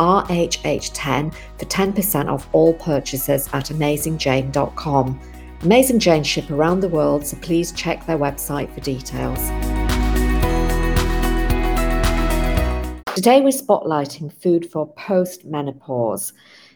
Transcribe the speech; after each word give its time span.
RHH10 0.00 1.32
for 1.58 1.64
10% 1.66 2.28
off 2.28 2.48
all 2.52 2.74
purchases 2.74 3.48
at 3.52 3.66
AmazingJane.com. 3.66 5.20
Amazing 5.62 5.98
Jane 5.98 6.24
ship 6.24 6.50
around 6.50 6.80
the 6.80 6.88
world, 6.88 7.26
so 7.26 7.36
please 7.42 7.70
check 7.72 8.06
their 8.06 8.18
website 8.18 8.72
for 8.74 8.80
details. 8.80 9.38
Today 13.14 13.42
we're 13.42 13.50
spotlighting 13.50 14.32
food 14.32 14.70
for 14.70 14.90
post 14.94 15.44
menopause. 15.44 16.32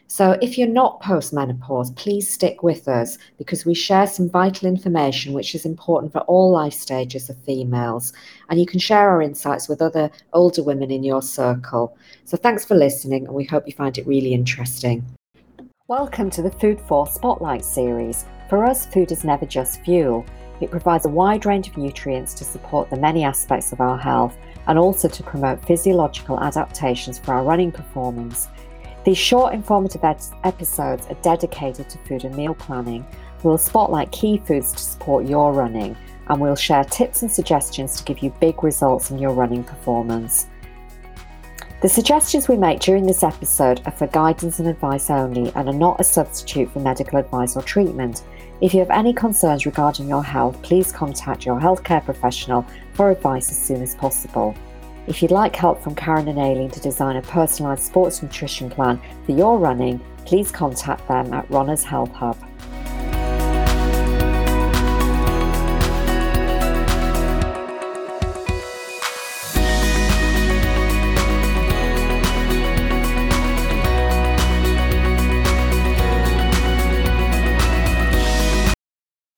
So, 0.07 0.37
if 0.39 0.55
you're 0.55 0.67
not 0.67 1.01
postmenopause, 1.01 1.95
please 1.95 2.31
stick 2.31 2.61
with 2.61 2.87
us 2.87 3.17
because 3.39 3.65
we 3.65 3.73
share 3.73 4.05
some 4.05 4.29
vital 4.29 4.67
information 4.67 5.33
which 5.33 5.55
is 5.55 5.65
important 5.65 6.11
for 6.11 6.21
all 6.21 6.51
life 6.51 6.73
stages 6.73 7.27
of 7.27 7.37
females. 7.43 8.13
And 8.49 8.59
you 8.59 8.67
can 8.67 8.79
share 8.79 9.09
our 9.09 9.21
insights 9.21 9.67
with 9.67 9.81
other 9.81 10.11
older 10.31 10.61
women 10.61 10.91
in 10.91 11.03
your 11.03 11.23
circle. 11.23 11.97
So, 12.23 12.37
thanks 12.37 12.63
for 12.63 12.75
listening, 12.75 13.25
and 13.25 13.33
we 13.33 13.45
hope 13.45 13.65
you 13.65 13.73
find 13.73 13.97
it 13.97 14.05
really 14.05 14.35
interesting. 14.35 15.03
Welcome 15.87 16.29
to 16.31 16.43
the 16.43 16.51
Food 16.51 16.79
for 16.87 17.07
Spotlight 17.07 17.65
series. 17.65 18.25
For 18.47 18.63
us, 18.63 18.85
food 18.85 19.11
is 19.11 19.23
never 19.23 19.47
just 19.47 19.81
fuel. 19.81 20.23
It 20.61 20.69
provides 20.69 21.07
a 21.07 21.09
wide 21.09 21.47
range 21.47 21.67
of 21.67 21.77
nutrients 21.77 22.35
to 22.35 22.43
support 22.43 22.91
the 22.91 22.97
many 22.97 23.23
aspects 23.23 23.71
of 23.71 23.81
our 23.81 23.97
health 23.97 24.37
and 24.67 24.77
also 24.77 25.07
to 25.09 25.23
promote 25.23 25.65
physiological 25.65 26.39
adaptations 26.39 27.17
for 27.17 27.33
our 27.33 27.43
running 27.43 27.71
performance. 27.71 28.49
These 29.05 29.19
short, 29.19 29.53
informative 29.53 30.03
ed- 30.03 30.23
episodes 30.43 31.05
are 31.07 31.17
dedicated 31.21 31.87
to 31.89 31.99
food 31.99 32.25
and 32.25 32.35
meal 32.35 32.55
planning. 32.55 33.05
We'll 33.43 33.59
spotlight 33.59 34.11
key 34.11 34.41
foods 34.45 34.71
to 34.73 34.79
support 34.79 35.27
your 35.27 35.53
running, 35.53 35.95
and 36.27 36.41
we'll 36.41 36.55
share 36.55 36.83
tips 36.83 37.21
and 37.21 37.31
suggestions 37.31 37.97
to 37.97 38.03
give 38.03 38.23
you 38.23 38.33
big 38.41 38.63
results 38.63 39.11
in 39.11 39.19
your 39.19 39.33
running 39.33 39.63
performance. 39.63 40.47
The 41.83 41.89
suggestions 41.89 42.47
we 42.47 42.57
make 42.57 42.79
during 42.79 43.05
this 43.05 43.21
episode 43.21 43.79
are 43.85 43.91
for 43.91 44.07
guidance 44.07 44.57
and 44.57 44.67
advice 44.67 45.11
only 45.11 45.51
and 45.53 45.69
are 45.69 45.73
not 45.73 46.01
a 46.01 46.03
substitute 46.03 46.71
for 46.71 46.79
medical 46.79 47.19
advice 47.19 47.55
or 47.55 47.61
treatment. 47.61 48.23
If 48.59 48.73
you 48.73 48.79
have 48.79 48.89
any 48.89 49.13
concerns 49.13 49.67
regarding 49.67 50.09
your 50.09 50.23
health, 50.23 50.59
please 50.63 50.91
contact 50.91 51.45
your 51.45 51.59
healthcare 51.59 52.03
professional 52.03 52.65
for 52.93 53.11
advice 53.11 53.51
as 53.51 53.61
soon 53.61 53.83
as 53.83 53.93
possible. 53.93 54.55
If 55.07 55.21
you'd 55.21 55.29
like 55.29 55.55
help 55.55 55.83
from 55.83 55.93
Karen 55.93 56.27
and 56.27 56.39
Aileen 56.39 56.71
to 56.71 56.79
design 56.79 57.15
a 57.15 57.21
personalised 57.21 57.81
sports 57.81 58.23
nutrition 58.23 58.71
plan 58.71 58.99
for 59.23 59.33
your 59.33 59.59
running, 59.59 60.01
please 60.25 60.51
contact 60.51 61.07
them 61.07 61.31
at 61.31 61.47
Runners 61.51 61.83
Health 61.83 62.11
Hub. 62.13 62.35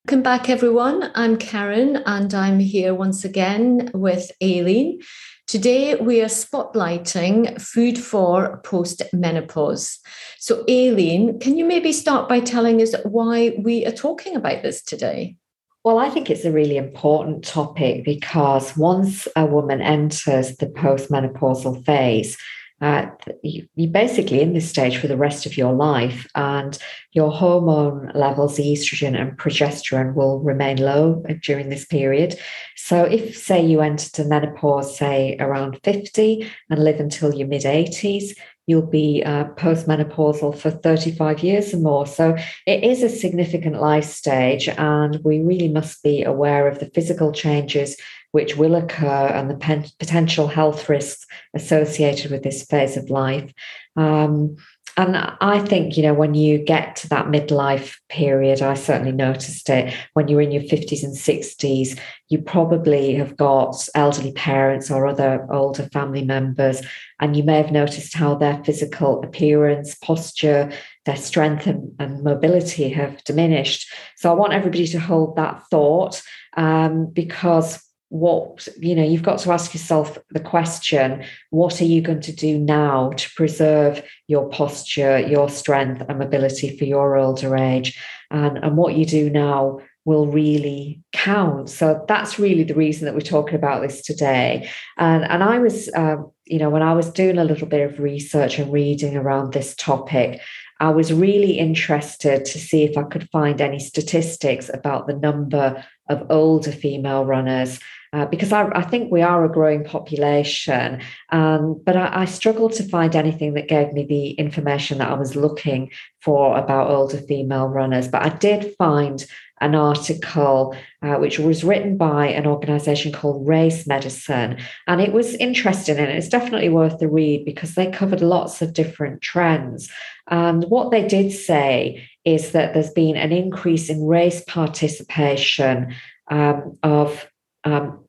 Welcome 0.05 0.23
back, 0.23 0.49
everyone. 0.49 1.11
I'm 1.15 1.35
Karen, 1.35 1.97
and 2.05 2.33
I'm 2.33 2.59
here 2.59 2.95
once 2.95 3.25
again 3.25 3.91
with 3.93 4.31
Aileen. 4.41 5.01
Today, 5.47 5.95
we 5.95 6.21
are 6.21 6.25
spotlighting 6.25 7.61
food 7.61 7.97
for 7.97 8.57
post 8.65 9.01
menopause. 9.13 9.97
So, 10.39 10.65
Aileen, 10.69 11.39
can 11.39 11.57
you 11.57 11.63
maybe 11.63 11.93
start 11.93 12.27
by 12.27 12.41
telling 12.41 12.81
us 12.81 12.93
why 13.05 13.55
we 13.57 13.85
are 13.85 13.93
talking 13.93 14.35
about 14.35 14.61
this 14.61 14.83
today? 14.83 15.37
Well, 15.85 15.99
I 15.99 16.09
think 16.09 16.29
it's 16.29 16.43
a 16.43 16.51
really 16.51 16.75
important 16.75 17.45
topic 17.45 18.03
because 18.03 18.75
once 18.75 19.25
a 19.37 19.45
woman 19.45 19.81
enters 19.81 20.57
the 20.57 20.65
postmenopausal 20.65 21.85
phase, 21.85 22.37
uh, 22.81 23.07
you, 23.41 23.67
you're 23.75 23.91
basically 23.91 24.41
in 24.41 24.53
this 24.53 24.69
stage 24.69 24.97
for 24.97 25.07
the 25.07 25.17
rest 25.17 25.45
of 25.45 25.57
your 25.57 25.73
life, 25.73 26.27
and 26.35 26.77
your 27.11 27.31
hormone 27.31 28.11
levels, 28.13 28.57
estrogen 28.57 29.19
and 29.19 29.37
progesterone, 29.37 30.13
will 30.13 30.39
remain 30.39 30.77
low 30.77 31.23
during 31.41 31.69
this 31.69 31.85
period. 31.85 32.39
So, 32.75 33.03
if, 33.03 33.37
say, 33.37 33.65
you 33.65 33.81
enter 33.81 34.23
menopause, 34.25 34.97
say, 34.97 35.37
around 35.39 35.79
50 35.83 36.47
and 36.69 36.83
live 36.83 36.99
until 36.99 37.33
your 37.33 37.47
mid 37.47 37.63
80s, 37.63 38.35
you'll 38.67 38.85
be 38.85 39.23
uh, 39.25 39.45
postmenopausal 39.55 40.57
for 40.57 40.69
35 40.69 41.41
years 41.41 41.73
or 41.73 41.77
more. 41.77 42.05
So 42.05 42.35
it 42.65 42.83
is 42.83 43.01
a 43.01 43.09
significant 43.09 43.81
life 43.81 44.03
stage, 44.03 44.67
and 44.67 45.23
we 45.23 45.39
really 45.39 45.69
must 45.69 46.03
be 46.03 46.23
aware 46.23 46.67
of 46.67 46.79
the 46.79 46.91
physical 46.93 47.31
changes 47.31 47.95
which 48.31 48.57
will 48.57 48.75
occur 48.75 49.27
and 49.27 49.49
the 49.49 49.55
pen- 49.55 49.85
potential 49.99 50.47
health 50.47 50.89
risks 50.89 51.25
associated 51.55 52.31
with 52.31 52.43
this 52.43 52.63
phase 52.65 52.97
of 52.97 53.09
life. 53.09 53.51
Um, 53.95 54.57
and 54.97 55.15
I 55.15 55.59
think, 55.59 55.95
you 55.95 56.01
know, 56.01 56.15
when 56.15 56.33
you 56.33 56.57
get 56.57 56.95
to 56.97 57.09
that 57.09 57.27
midlife 57.27 57.97
period, 58.09 58.63
I 58.63 58.73
certainly 58.73 59.11
noticed 59.11 59.69
it 59.69 59.93
when 60.13 60.27
you're 60.27 60.41
in 60.41 60.51
your 60.51 60.63
50s 60.63 61.03
and 61.03 61.13
60s, 61.13 61.99
you 62.29 62.39
probably 62.39 63.13
have 63.13 63.37
got 63.37 63.87
elderly 63.93 64.31
parents 64.31 64.89
or 64.89 65.05
other 65.05 65.47
older 65.51 65.83
family 65.83 66.25
members, 66.25 66.81
and 67.19 67.37
you 67.37 67.43
may 67.43 67.57
have 67.57 67.71
noticed 67.71 68.15
how 68.15 68.33
their 68.33 68.63
physical 68.63 69.23
appearance, 69.23 69.93
posture, 69.93 70.71
their 71.05 71.15
strength 71.15 71.67
and, 71.67 71.93
and 71.99 72.23
mobility 72.23 72.89
have 72.89 73.23
diminished. 73.23 73.93
So 74.15 74.31
I 74.31 74.33
want 74.33 74.53
everybody 74.53 74.87
to 74.87 74.99
hold 74.99 75.35
that 75.35 75.61
thought 75.69 76.23
um, 76.55 77.05
because 77.13 77.86
what 78.09 78.67
you 78.77 78.95
know 78.95 79.03
you've 79.03 79.23
got 79.23 79.39
to 79.39 79.51
ask 79.51 79.73
yourself 79.73 80.17
the 80.29 80.39
question 80.39 81.25
what 81.49 81.81
are 81.81 81.85
you 81.85 82.01
going 82.01 82.21
to 82.21 82.31
do 82.31 82.57
now 82.57 83.09
to 83.11 83.29
preserve 83.35 84.01
your 84.27 84.47
posture 84.49 85.19
your 85.19 85.49
strength 85.49 86.01
and 86.07 86.19
mobility 86.19 86.77
for 86.77 86.85
your 86.85 87.17
older 87.17 87.55
age? 87.57 87.99
And 88.31 88.57
and 88.57 88.77
what 88.77 88.95
you 88.95 89.05
do 89.05 89.29
now 89.29 89.79
will 90.05 90.27
really 90.27 91.01
count. 91.11 91.69
So 91.69 92.05
that's 92.07 92.39
really 92.39 92.63
the 92.63 92.75
reason 92.75 93.03
that 93.05 93.13
we're 93.13 93.19
talking 93.19 93.55
about 93.55 93.81
this 93.81 94.01
today. 94.01 94.69
And 94.97 95.25
and 95.25 95.43
i 95.43 95.59
was 95.59 95.89
um, 95.93 96.31
you 96.45 96.59
know 96.59 96.69
when 96.69 96.83
i 96.83 96.93
was 96.93 97.11
doing 97.11 97.37
a 97.37 97.43
little 97.43 97.67
bit 97.67 97.81
of 97.81 97.99
research 97.99 98.57
and 98.57 98.71
reading 98.71 99.17
around 99.17 99.51
this 99.51 99.75
topic 99.75 100.41
I 100.79 100.89
was 100.91 101.11
really 101.11 101.57
interested 101.57 102.45
to 102.45 102.59
see 102.59 102.83
if 102.83 102.97
I 102.97 103.03
could 103.03 103.27
find 103.31 103.59
any 103.59 103.79
statistics 103.79 104.69
about 104.71 105.07
the 105.07 105.15
number 105.15 105.83
of 106.07 106.27
older 106.29 106.71
female 106.71 107.25
runners 107.25 107.79
uh, 108.13 108.25
because 108.25 108.51
I, 108.51 108.69
I, 108.69 108.83
think 108.83 109.11
we 109.11 109.21
are 109.21 109.43
a 109.43 109.51
growing 109.51 109.83
population. 109.83 111.01
Um, 111.29 111.81
but 111.85 111.97
I, 111.97 112.21
I, 112.21 112.25
struggled 112.25 112.73
to 112.73 112.87
find 112.87 113.15
anything 113.15 113.53
that 113.55 113.67
gave 113.67 113.91
me 113.93 114.05
the 114.05 114.31
information 114.31 114.99
that 114.99 115.09
I 115.09 115.15
was 115.15 115.35
looking 115.35 115.91
for 116.21 116.57
about 116.57 116.89
older 116.89 117.17
female 117.17 117.67
runners. 117.67 118.07
But 118.07 118.23
I 118.23 118.29
did 118.29 118.75
find 118.77 119.25
an 119.59 119.75
article 119.75 120.75
uh, 121.01 121.15
which 121.15 121.39
was 121.39 121.63
written 121.63 121.97
by 121.97 122.27
an 122.27 122.45
organization 122.45 123.11
called 123.11 123.47
Race 123.47 123.87
Medicine. 123.87 124.57
And 124.87 125.01
it 125.01 125.13
was 125.13 125.33
interesting 125.35 125.97
and 125.97 126.09
it's 126.09 126.29
definitely 126.29 126.69
worth 126.69 126.99
the 126.99 127.07
read 127.07 127.43
because 127.43 127.75
they 127.75 127.91
covered 127.91 128.21
lots 128.21 128.61
of 128.61 128.73
different 128.73 129.21
trends. 129.21 129.89
And 130.27 130.65
what 130.65 130.91
they 130.91 131.07
did 131.07 131.31
say 131.31 132.07
is 132.23 132.51
that 132.51 132.73
there's 132.73 132.91
been 132.91 133.15
an 133.15 133.31
increase 133.31 133.89
in 133.89 134.05
race 134.05 134.43
participation 134.47 135.95
um, 136.29 136.77
of 136.83 137.27
um, 137.67 138.03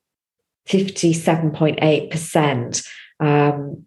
57.8% 0.67 2.87
um, 3.19 3.85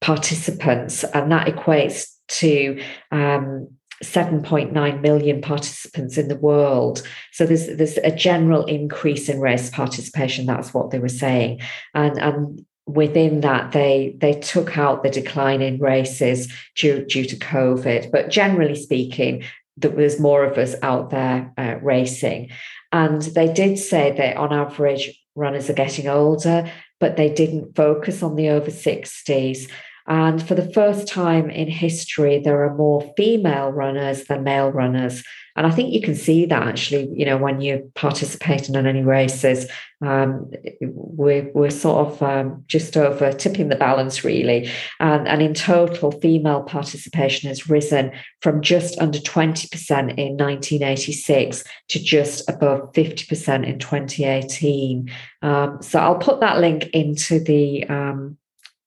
participants, 0.00 1.04
and 1.04 1.30
that 1.30 1.46
equates 1.46 2.08
to 2.28 2.82
um, 3.10 3.68
7.9 4.02 5.02
million 5.02 5.42
participants 5.42 6.16
in 6.16 6.28
the 6.28 6.36
world. 6.36 7.06
So 7.32 7.44
there's 7.44 7.66
there's 7.76 7.98
a 7.98 8.10
general 8.10 8.64
increase 8.64 9.28
in 9.28 9.40
race 9.40 9.68
participation. 9.70 10.46
That's 10.46 10.72
what 10.72 10.90
they 10.90 10.98
were 10.98 11.08
saying, 11.08 11.60
and 11.94 12.18
and 12.18 12.64
within 12.86 13.42
that 13.42 13.72
they 13.72 14.16
they 14.18 14.40
took 14.40 14.78
out 14.78 15.02
the 15.02 15.10
decline 15.10 15.60
in 15.60 15.78
races 15.78 16.50
due 16.76 17.04
due 17.04 17.26
to 17.26 17.36
COVID. 17.36 18.10
But 18.10 18.30
generally 18.30 18.76
speaking, 18.76 19.44
there 19.76 19.90
was 19.90 20.18
more 20.18 20.44
of 20.44 20.56
us 20.56 20.74
out 20.82 21.10
there 21.10 21.52
uh, 21.58 21.74
racing, 21.82 22.48
and 22.92 23.22
they 23.22 23.52
did 23.52 23.78
say 23.78 24.12
that 24.16 24.36
on 24.36 24.52
average 24.52 25.16
runners 25.34 25.70
are 25.70 25.74
getting 25.74 26.08
older, 26.08 26.70
but 26.98 27.16
they 27.16 27.32
didn't 27.32 27.76
focus 27.76 28.22
on 28.22 28.36
the 28.36 28.48
over 28.50 28.70
60s. 28.70 29.70
And 30.10 30.42
for 30.42 30.56
the 30.56 30.70
first 30.72 31.06
time 31.06 31.50
in 31.50 31.68
history, 31.68 32.40
there 32.40 32.64
are 32.64 32.74
more 32.74 33.14
female 33.16 33.70
runners 33.70 34.24
than 34.24 34.42
male 34.42 34.72
runners. 34.72 35.22
And 35.54 35.68
I 35.68 35.70
think 35.70 35.92
you 35.92 36.00
can 36.00 36.16
see 36.16 36.46
that 36.46 36.66
actually, 36.66 37.08
you 37.14 37.24
know, 37.24 37.36
when 37.36 37.60
you're 37.60 37.82
participating 37.94 38.74
in 38.74 38.88
any 38.88 39.02
races, 39.02 39.70
um, 40.02 40.50
we're, 40.80 41.48
we're 41.54 41.70
sort 41.70 42.08
of 42.08 42.22
um, 42.24 42.64
just 42.66 42.96
over 42.96 43.32
tipping 43.32 43.68
the 43.68 43.76
balance 43.76 44.24
really. 44.24 44.68
And, 44.98 45.28
and 45.28 45.40
in 45.42 45.54
total, 45.54 46.10
female 46.10 46.62
participation 46.62 47.48
has 47.48 47.70
risen 47.70 48.10
from 48.42 48.62
just 48.62 48.98
under 48.98 49.18
20% 49.20 49.70
in 49.90 50.36
1986 50.36 51.62
to 51.88 52.02
just 52.02 52.48
above 52.50 52.92
50% 52.94 53.64
in 53.64 53.78
2018. 53.78 55.08
Um, 55.42 55.82
so 55.82 56.00
I'll 56.00 56.18
put 56.18 56.40
that 56.40 56.58
link 56.58 56.88
into 56.88 57.38
the 57.38 57.84
um, 57.84 58.38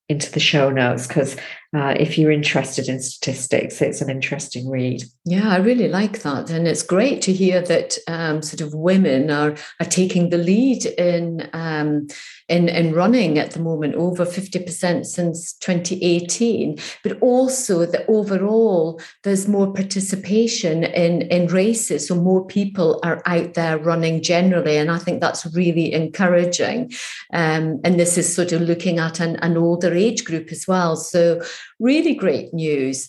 into 0.08 0.30
the 0.32 0.40
show 0.40 0.70
notes 0.70 1.06
because 1.06 1.36
uh, 1.74 1.92
if 1.98 2.16
you're 2.16 2.30
interested 2.30 2.88
in 2.88 3.00
statistics, 3.00 3.82
it's 3.82 4.00
an 4.00 4.08
interesting 4.08 4.70
read. 4.70 5.02
Yeah, 5.24 5.48
I 5.48 5.56
really 5.56 5.88
like 5.88 6.22
that, 6.22 6.48
and 6.48 6.68
it's 6.68 6.84
great 6.84 7.20
to 7.22 7.32
hear 7.32 7.60
that 7.62 7.98
um, 8.06 8.42
sort 8.42 8.60
of 8.60 8.74
women 8.74 9.28
are 9.30 9.56
are 9.80 9.86
taking 9.86 10.30
the 10.30 10.38
lead 10.38 10.86
in 10.86 11.48
um, 11.52 12.06
in 12.48 12.68
in 12.68 12.94
running 12.94 13.38
at 13.38 13.50
the 13.52 13.60
moment, 13.60 13.96
over 13.96 14.24
fifty 14.24 14.60
percent 14.60 15.06
since 15.06 15.54
2018. 15.54 16.78
But 17.02 17.20
also 17.20 17.86
that 17.86 18.04
overall 18.08 19.00
there's 19.24 19.48
more 19.48 19.72
participation 19.72 20.84
in 20.84 21.22
in 21.22 21.48
races, 21.48 22.06
so 22.06 22.14
more 22.14 22.46
people 22.46 23.00
are 23.02 23.20
out 23.26 23.54
there 23.54 23.78
running 23.78 24.22
generally, 24.22 24.76
and 24.76 24.92
I 24.92 24.98
think 24.98 25.20
that's 25.20 25.44
really 25.46 25.92
encouraging. 25.92 26.92
Um, 27.32 27.80
and 27.82 27.98
this 27.98 28.16
is 28.16 28.32
sort 28.32 28.52
of 28.52 28.60
looking 28.60 29.00
at 29.00 29.18
an, 29.18 29.36
an 29.36 29.56
older 29.56 29.92
age 29.92 30.24
group 30.24 30.52
as 30.52 30.68
well, 30.68 30.94
so 30.94 31.42
really 31.78 32.14
great 32.14 32.52
news. 32.52 33.08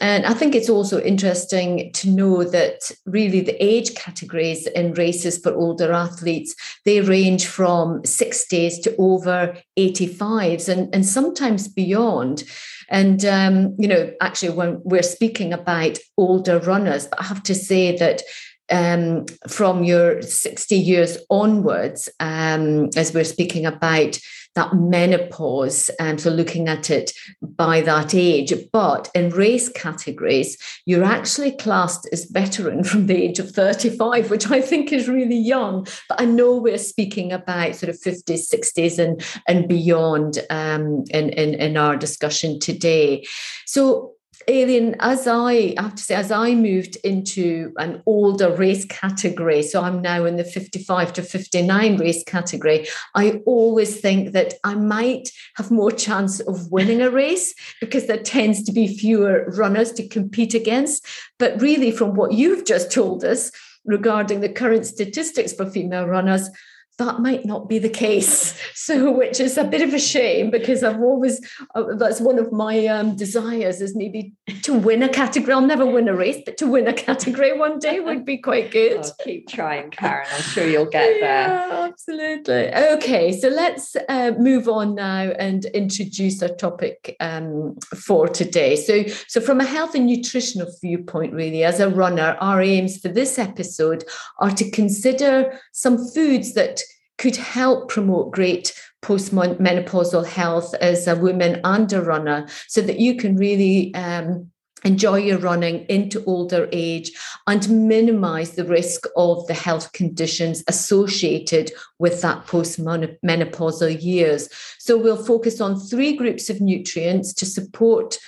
And 0.00 0.26
I 0.26 0.34
think 0.34 0.54
it's 0.54 0.68
also 0.68 1.00
interesting 1.00 1.90
to 1.94 2.10
know 2.10 2.44
that 2.44 2.90
really 3.06 3.40
the 3.40 3.56
age 3.64 3.94
categories 3.94 4.66
in 4.66 4.92
races 4.92 5.38
for 5.38 5.54
older 5.54 5.90
athletes, 5.90 6.54
they 6.84 7.00
range 7.00 7.46
from 7.46 8.02
60s 8.02 8.82
to 8.82 8.94
over 8.98 9.56
85s 9.78 10.68
and, 10.68 10.94
and 10.94 11.06
sometimes 11.06 11.66
beyond. 11.66 12.44
And, 12.90 13.24
um, 13.24 13.74
you 13.78 13.88
know, 13.88 14.12
actually, 14.20 14.50
when 14.50 14.82
we're 14.84 15.02
speaking 15.02 15.54
about 15.54 15.98
older 16.18 16.58
runners, 16.58 17.08
I 17.18 17.24
have 17.24 17.42
to 17.44 17.54
say 17.54 17.96
that 17.96 18.22
um, 18.70 19.24
from 19.48 19.82
your 19.82 20.20
60 20.20 20.76
years 20.76 21.16
onwards, 21.30 22.08
um, 22.20 22.90
as 22.96 23.14
we're 23.14 23.24
speaking 23.24 23.64
about 23.64 24.18
that 24.56 24.74
menopause, 24.74 25.88
and 26.00 26.20
so 26.20 26.30
looking 26.30 26.68
at 26.68 26.90
it 26.90 27.12
by 27.40 27.80
that 27.82 28.14
age. 28.14 28.52
But 28.72 29.10
in 29.14 29.30
race 29.30 29.68
categories, 29.68 30.58
you're 30.84 31.04
actually 31.04 31.52
classed 31.52 32.08
as 32.12 32.24
veteran 32.24 32.82
from 32.82 33.06
the 33.06 33.16
age 33.16 33.38
of 33.38 33.50
35, 33.52 34.30
which 34.30 34.50
I 34.50 34.60
think 34.60 34.92
is 34.92 35.08
really 35.08 35.38
young. 35.38 35.86
But 36.08 36.20
I 36.20 36.24
know 36.24 36.56
we're 36.56 36.78
speaking 36.78 37.32
about 37.32 37.76
sort 37.76 37.90
of 37.90 38.00
50s, 38.00 38.52
60s, 38.52 38.98
and, 38.98 39.22
and 39.46 39.68
beyond 39.68 40.44
um, 40.50 41.04
in, 41.10 41.30
in, 41.30 41.54
in 41.54 41.76
our 41.76 41.96
discussion 41.96 42.58
today. 42.58 43.24
So 43.66 44.15
Aileen, 44.48 44.94
as 45.00 45.26
I, 45.26 45.74
I 45.76 45.82
have 45.82 45.96
to 45.96 46.02
say, 46.02 46.14
as 46.14 46.30
I 46.30 46.54
moved 46.54 46.96
into 47.02 47.72
an 47.78 48.00
older 48.06 48.54
race 48.54 48.84
category, 48.84 49.62
so 49.62 49.82
I'm 49.82 50.00
now 50.00 50.24
in 50.24 50.36
the 50.36 50.44
55 50.44 51.12
to 51.14 51.22
59 51.22 51.96
race 51.98 52.22
category, 52.24 52.86
I 53.16 53.40
always 53.44 54.00
think 54.00 54.32
that 54.32 54.54
I 54.62 54.76
might 54.76 55.30
have 55.56 55.72
more 55.72 55.90
chance 55.90 56.38
of 56.38 56.70
winning 56.70 57.02
a 57.02 57.10
race 57.10 57.54
because 57.80 58.06
there 58.06 58.22
tends 58.22 58.62
to 58.64 58.72
be 58.72 58.96
fewer 58.96 59.46
runners 59.56 59.92
to 59.94 60.06
compete 60.06 60.54
against. 60.54 61.04
But 61.40 61.60
really, 61.60 61.90
from 61.90 62.14
what 62.14 62.32
you've 62.32 62.64
just 62.64 62.92
told 62.92 63.24
us 63.24 63.50
regarding 63.84 64.40
the 64.40 64.48
current 64.48 64.86
statistics 64.86 65.54
for 65.54 65.68
female 65.68 66.06
runners, 66.06 66.48
that 66.98 67.20
might 67.20 67.44
not 67.44 67.68
be 67.68 67.78
the 67.78 67.88
case. 67.88 68.54
So, 68.86 69.10
which 69.10 69.40
is 69.40 69.58
a 69.58 69.64
bit 69.64 69.82
of 69.82 69.92
a 69.94 69.98
shame 69.98 70.48
because 70.48 70.84
I've 70.84 71.00
always, 71.00 71.40
uh, 71.74 71.94
that's 71.96 72.20
one 72.20 72.38
of 72.38 72.52
my 72.52 72.86
um, 72.86 73.16
desires 73.16 73.80
is 73.80 73.96
maybe 73.96 74.32
to 74.62 74.74
win 74.74 75.02
a 75.02 75.08
category. 75.08 75.54
I'll 75.54 75.60
never 75.60 75.84
win 75.84 76.06
a 76.06 76.14
race, 76.14 76.40
but 76.44 76.56
to 76.58 76.68
win 76.68 76.86
a 76.86 76.92
category 76.92 77.58
one 77.58 77.80
day 77.80 77.98
would 77.98 78.24
be 78.24 78.38
quite 78.38 78.70
good. 78.78 79.00
Oh, 79.02 79.10
keep 79.24 79.48
trying, 79.48 79.90
Karen. 79.90 80.28
I'm 80.32 80.40
sure 80.40 80.68
you'll 80.68 80.84
get 80.84 81.20
there. 81.20 81.48
Absolutely. 81.88 82.72
Okay, 82.72 83.32
so 83.32 83.48
let's 83.48 83.96
uh, 84.08 84.32
move 84.38 84.68
on 84.68 84.94
now 84.94 85.32
and 85.38 85.64
introduce 85.66 86.40
our 86.42 86.54
topic 86.54 87.16
um, 87.18 87.76
for 87.96 88.28
today. 88.28 88.76
So, 88.76 89.04
so 89.26 89.40
from 89.40 89.60
a 89.60 89.64
health 89.64 89.96
and 89.96 90.06
nutritional 90.06 90.70
viewpoint, 90.80 91.32
really, 91.32 91.64
as 91.64 91.80
a 91.80 91.88
runner, 91.88 92.36
our 92.40 92.62
aims 92.62 92.98
for 92.98 93.08
this 93.08 93.36
episode 93.36 94.04
are 94.38 94.52
to 94.52 94.70
consider 94.70 95.58
some 95.72 95.98
foods 96.12 96.54
that 96.54 96.82
could 97.18 97.36
help 97.36 97.88
promote 97.88 98.32
great 98.32 98.72
postmenopausal 99.02 100.26
health 100.26 100.74
as 100.74 101.06
a 101.06 101.16
woman 101.16 101.60
and 101.64 101.92
a 101.92 102.02
runner 102.02 102.46
so 102.68 102.80
that 102.80 102.98
you 102.98 103.16
can 103.16 103.36
really 103.36 103.94
um, 103.94 104.50
enjoy 104.84 105.16
your 105.16 105.38
running 105.38 105.84
into 105.86 106.24
older 106.24 106.68
age 106.72 107.10
and 107.46 107.88
minimize 107.88 108.52
the 108.52 108.64
risk 108.64 109.06
of 109.16 109.46
the 109.46 109.54
health 109.54 109.92
conditions 109.92 110.62
associated 110.68 111.72
with 111.98 112.22
that 112.22 112.46
postmenopausal 112.46 114.02
years. 114.02 114.48
So 114.78 114.96
we'll 114.96 115.24
focus 115.24 115.60
on 115.60 115.80
three 115.80 116.16
groups 116.16 116.50
of 116.50 116.60
nutrients 116.60 117.32
to 117.34 117.46
support 117.46 118.18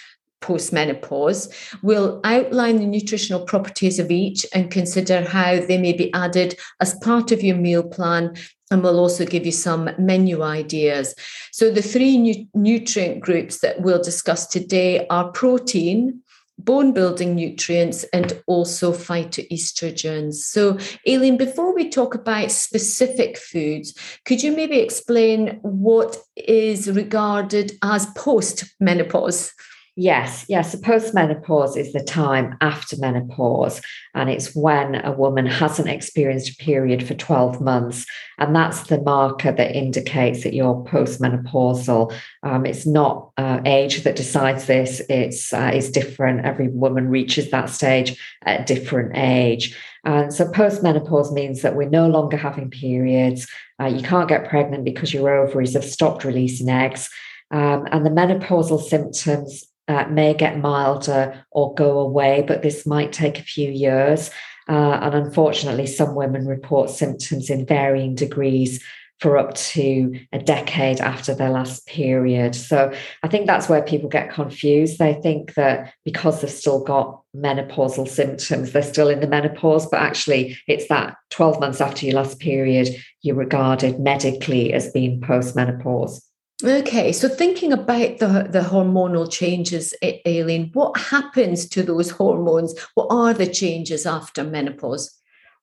postmenopause. 0.40 1.52
We'll 1.82 2.20
outline 2.24 2.78
the 2.78 2.86
nutritional 2.86 3.44
properties 3.44 3.98
of 3.98 4.10
each 4.10 4.46
and 4.54 4.70
consider 4.70 5.22
how 5.22 5.60
they 5.60 5.78
may 5.78 5.92
be 5.92 6.12
added 6.14 6.58
as 6.80 6.94
part 7.00 7.32
of 7.32 7.42
your 7.42 7.56
meal 7.56 7.82
plan 7.82 8.34
and 8.70 8.82
we'll 8.82 8.98
also 8.98 9.24
give 9.24 9.46
you 9.46 9.52
some 9.52 9.90
menu 9.98 10.42
ideas. 10.42 11.14
So, 11.52 11.70
the 11.70 11.82
three 11.82 12.18
nu- 12.18 12.46
nutrient 12.54 13.20
groups 13.20 13.60
that 13.60 13.80
we'll 13.80 14.02
discuss 14.02 14.46
today 14.46 15.06
are 15.08 15.30
protein, 15.32 16.22
bone 16.58 16.92
building 16.92 17.34
nutrients, 17.34 18.04
and 18.12 18.40
also 18.46 18.92
phytoestrogens. 18.92 20.34
So, 20.34 20.78
Aileen, 21.08 21.36
before 21.36 21.74
we 21.74 21.88
talk 21.88 22.14
about 22.14 22.50
specific 22.50 23.38
foods, 23.38 23.94
could 24.24 24.42
you 24.42 24.52
maybe 24.54 24.78
explain 24.78 25.58
what 25.62 26.16
is 26.36 26.90
regarded 26.90 27.72
as 27.82 28.06
post 28.16 28.64
menopause? 28.80 29.52
Yes, 30.00 30.44
yes. 30.48 30.70
So 30.70 30.78
postmenopause 30.78 31.76
is 31.76 31.92
the 31.92 31.98
time 31.98 32.56
after 32.60 32.96
menopause, 32.98 33.82
and 34.14 34.30
it's 34.30 34.54
when 34.54 34.94
a 35.04 35.10
woman 35.10 35.44
hasn't 35.44 35.88
experienced 35.88 36.50
a 36.50 36.54
period 36.62 37.04
for 37.04 37.14
12 37.14 37.60
months. 37.60 38.06
And 38.38 38.54
that's 38.54 38.82
the 38.82 39.00
marker 39.00 39.50
that 39.50 39.74
indicates 39.74 40.44
that 40.44 40.54
you're 40.54 40.84
postmenopausal. 40.84 42.14
Um, 42.44 42.64
it's 42.64 42.86
not 42.86 43.32
uh, 43.38 43.60
age 43.64 44.04
that 44.04 44.14
decides 44.14 44.66
this, 44.66 45.02
it's, 45.10 45.52
uh, 45.52 45.72
it's 45.74 45.90
different. 45.90 46.46
Every 46.46 46.68
woman 46.68 47.08
reaches 47.08 47.50
that 47.50 47.68
stage 47.68 48.16
at 48.44 48.60
a 48.60 48.72
different 48.72 49.16
age. 49.16 49.76
And 50.04 50.32
so 50.32 50.44
postmenopause 50.44 51.32
means 51.32 51.62
that 51.62 51.74
we're 51.74 51.88
no 51.88 52.06
longer 52.06 52.36
having 52.36 52.70
periods. 52.70 53.48
Uh, 53.80 53.86
you 53.86 54.02
can't 54.02 54.28
get 54.28 54.48
pregnant 54.48 54.84
because 54.84 55.12
your 55.12 55.28
ovaries 55.28 55.74
have 55.74 55.84
stopped 55.84 56.22
releasing 56.22 56.68
eggs. 56.68 57.10
Um, 57.50 57.88
and 57.90 58.06
the 58.06 58.10
menopausal 58.10 58.80
symptoms 58.80 59.64
uh, 59.88 60.06
may 60.08 60.34
get 60.34 60.58
milder 60.58 61.44
or 61.50 61.74
go 61.74 61.98
away, 61.98 62.44
but 62.46 62.62
this 62.62 62.86
might 62.86 63.12
take 63.12 63.38
a 63.38 63.42
few 63.42 63.70
years. 63.70 64.30
Uh, 64.68 64.98
and 65.02 65.14
unfortunately, 65.14 65.86
some 65.86 66.14
women 66.14 66.46
report 66.46 66.90
symptoms 66.90 67.48
in 67.48 67.64
varying 67.64 68.14
degrees 68.14 68.82
for 69.20 69.36
up 69.36 69.54
to 69.54 70.14
a 70.32 70.38
decade 70.38 71.00
after 71.00 71.34
their 71.34 71.50
last 71.50 71.86
period. 71.86 72.54
So 72.54 72.92
I 73.22 73.28
think 73.28 73.46
that's 73.46 73.68
where 73.68 73.82
people 73.82 74.08
get 74.08 74.30
confused. 74.30 74.98
They 74.98 75.14
think 75.14 75.54
that 75.54 75.92
because 76.04 76.40
they've 76.40 76.50
still 76.50 76.84
got 76.84 77.20
menopausal 77.34 78.08
symptoms, 78.08 78.72
they're 78.72 78.82
still 78.82 79.08
in 79.08 79.20
the 79.20 79.26
menopause, 79.26 79.86
but 79.86 80.00
actually 80.00 80.56
it's 80.68 80.88
that 80.88 81.16
12 81.30 81.58
months 81.58 81.80
after 81.80 82.06
your 82.06 82.14
last 82.14 82.38
period, 82.38 82.94
you're 83.22 83.34
regarded 83.34 83.98
medically 83.98 84.72
as 84.72 84.92
being 84.92 85.20
postmenopause. 85.20 86.20
Okay, 86.64 87.12
so 87.12 87.28
thinking 87.28 87.72
about 87.72 88.18
the, 88.18 88.48
the 88.50 88.60
hormonal 88.60 89.30
changes, 89.30 89.94
Aileen, 90.02 90.70
what 90.72 90.98
happens 90.98 91.68
to 91.68 91.84
those 91.84 92.10
hormones? 92.10 92.74
What 92.94 93.06
are 93.10 93.32
the 93.32 93.46
changes 93.46 94.06
after 94.06 94.42
menopause? 94.42 95.14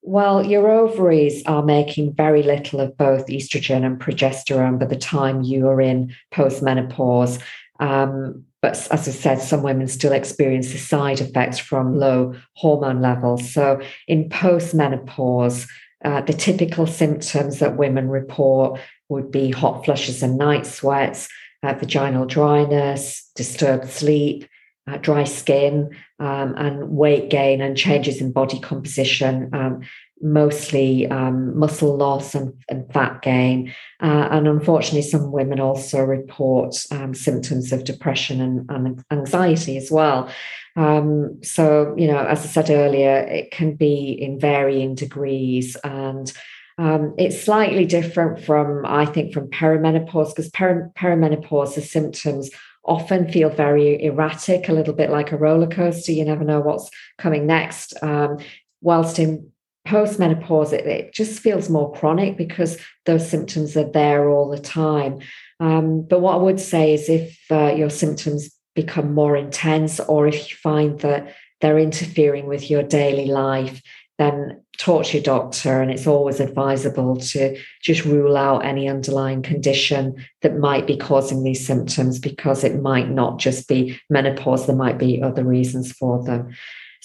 Well, 0.01 0.45
your 0.45 0.69
ovaries 0.69 1.43
are 1.47 1.63
making 1.63 2.13
very 2.13 2.43
little 2.43 2.79
of 2.79 2.97
both 2.97 3.27
estrogen 3.27 3.85
and 3.85 3.99
progesterone 3.99 4.79
by 4.79 4.85
the 4.85 4.95
time 4.95 5.43
you 5.43 5.67
are 5.67 5.81
in 5.81 6.15
postmenopause. 6.33 7.41
Um, 7.81 8.45
but 8.61 8.87
as 8.89 9.07
I 9.07 9.11
said, 9.11 9.41
some 9.41 9.63
women 9.63 9.89
still 9.89 10.13
experience 10.13 10.71
the 10.71 10.77
side 10.77 11.19
effects 11.19 11.59
from 11.59 11.99
low 11.99 12.35
hormone 12.53 13.01
levels. 13.01 13.51
So 13.51 13.81
in 14.07 14.29
postmenopause, 14.29 15.67
uh, 16.05 16.21
the 16.21 16.33
typical 16.33 16.87
symptoms 16.87 17.59
that 17.59 17.77
women 17.77 18.09
report 18.09 18.79
would 19.09 19.31
be 19.31 19.51
hot 19.51 19.85
flushes 19.85 20.23
and 20.23 20.37
night 20.37 20.65
sweats, 20.65 21.27
uh, 21.63 21.73
vaginal 21.73 22.25
dryness, 22.25 23.29
disturbed 23.35 23.89
sleep, 23.89 24.47
uh, 24.87 24.97
dry 24.97 25.23
skin, 25.23 25.89
um, 26.19 26.55
and 26.57 26.89
weight 26.89 27.29
gain 27.29 27.61
and 27.61 27.77
changes 27.77 28.21
in 28.21 28.31
body 28.31 28.59
composition, 28.59 29.49
um, 29.53 29.81
mostly 30.21 31.07
um, 31.07 31.57
muscle 31.57 31.95
loss 31.97 32.35
and, 32.35 32.53
and 32.69 32.91
fat 32.93 33.21
gain. 33.21 33.73
Uh, 34.01 34.27
and 34.31 34.47
unfortunately, 34.47 35.01
some 35.01 35.31
women 35.31 35.59
also 35.59 36.01
report 36.01 36.75
um, 36.91 37.13
symptoms 37.13 37.73
of 37.73 37.83
depression 37.83 38.39
and, 38.41 38.69
and 38.69 39.03
anxiety 39.11 39.75
as 39.75 39.91
well. 39.91 40.29
Um, 40.75 41.41
so, 41.41 41.93
you 41.97 42.07
know, 42.07 42.19
as 42.19 42.43
I 42.43 42.47
said 42.47 42.69
earlier, 42.69 43.17
it 43.19 43.51
can 43.51 43.75
be 43.75 44.11
in 44.11 44.39
varying 44.39 44.95
degrees 44.95 45.75
and 45.83 46.31
um, 46.77 47.13
it's 47.17 47.41
slightly 47.41 47.85
different 47.85 48.43
from, 48.43 48.85
I 48.85 49.05
think, 49.05 49.33
from 49.33 49.49
perimenopause 49.49 50.35
because 50.35 50.49
per- 50.51 50.91
perimenopause, 50.97 51.75
the 51.75 51.81
symptoms 51.81 52.49
often 52.83 53.31
feel 53.31 53.49
very 53.49 54.03
erratic, 54.03 54.67
a 54.67 54.73
little 54.73 54.93
bit 54.93 55.09
like 55.09 55.31
a 55.31 55.37
roller 55.37 55.67
coaster. 55.67 56.11
You 56.11 56.25
never 56.25 56.43
know 56.43 56.59
what's 56.59 56.89
coming 57.17 57.47
next. 57.47 57.93
Um, 58.03 58.37
whilst 58.81 59.19
in 59.19 59.51
postmenopause, 59.87 60.73
it, 60.73 60.85
it 60.85 61.13
just 61.13 61.39
feels 61.39 61.69
more 61.69 61.93
chronic 61.93 62.37
because 62.37 62.77
those 63.05 63.27
symptoms 63.27 63.77
are 63.77 63.89
there 63.89 64.29
all 64.29 64.49
the 64.49 64.59
time. 64.59 65.19
Um, 65.59 66.01
but 66.01 66.19
what 66.19 66.33
I 66.33 66.43
would 66.43 66.59
say 66.59 66.93
is 66.93 67.07
if 67.07 67.39
uh, 67.49 67.73
your 67.73 67.89
symptoms 67.89 68.49
become 68.75 69.13
more 69.13 69.37
intense 69.37 70.01
or 70.01 70.27
if 70.27 70.49
you 70.49 70.57
find 70.57 70.99
that 70.99 71.33
they're 71.61 71.79
interfering 71.79 72.47
with 72.47 72.69
your 72.69 72.83
daily 72.83 73.27
life, 73.27 73.81
then 74.17 74.61
talk 74.77 75.05
to 75.05 75.17
your 75.17 75.23
doctor. 75.23 75.81
And 75.81 75.91
it's 75.91 76.07
always 76.07 76.39
advisable 76.39 77.17
to 77.17 77.59
just 77.81 78.05
rule 78.05 78.37
out 78.37 78.65
any 78.65 78.87
underlying 78.87 79.41
condition 79.41 80.15
that 80.41 80.57
might 80.57 80.87
be 80.87 80.97
causing 80.97 81.43
these 81.43 81.65
symptoms 81.65 82.19
because 82.19 82.63
it 82.63 82.81
might 82.81 83.09
not 83.09 83.39
just 83.39 83.67
be 83.67 83.99
menopause, 84.09 84.67
there 84.67 84.75
might 84.75 84.97
be 84.97 85.21
other 85.21 85.43
reasons 85.43 85.91
for 85.91 86.23
them. 86.23 86.53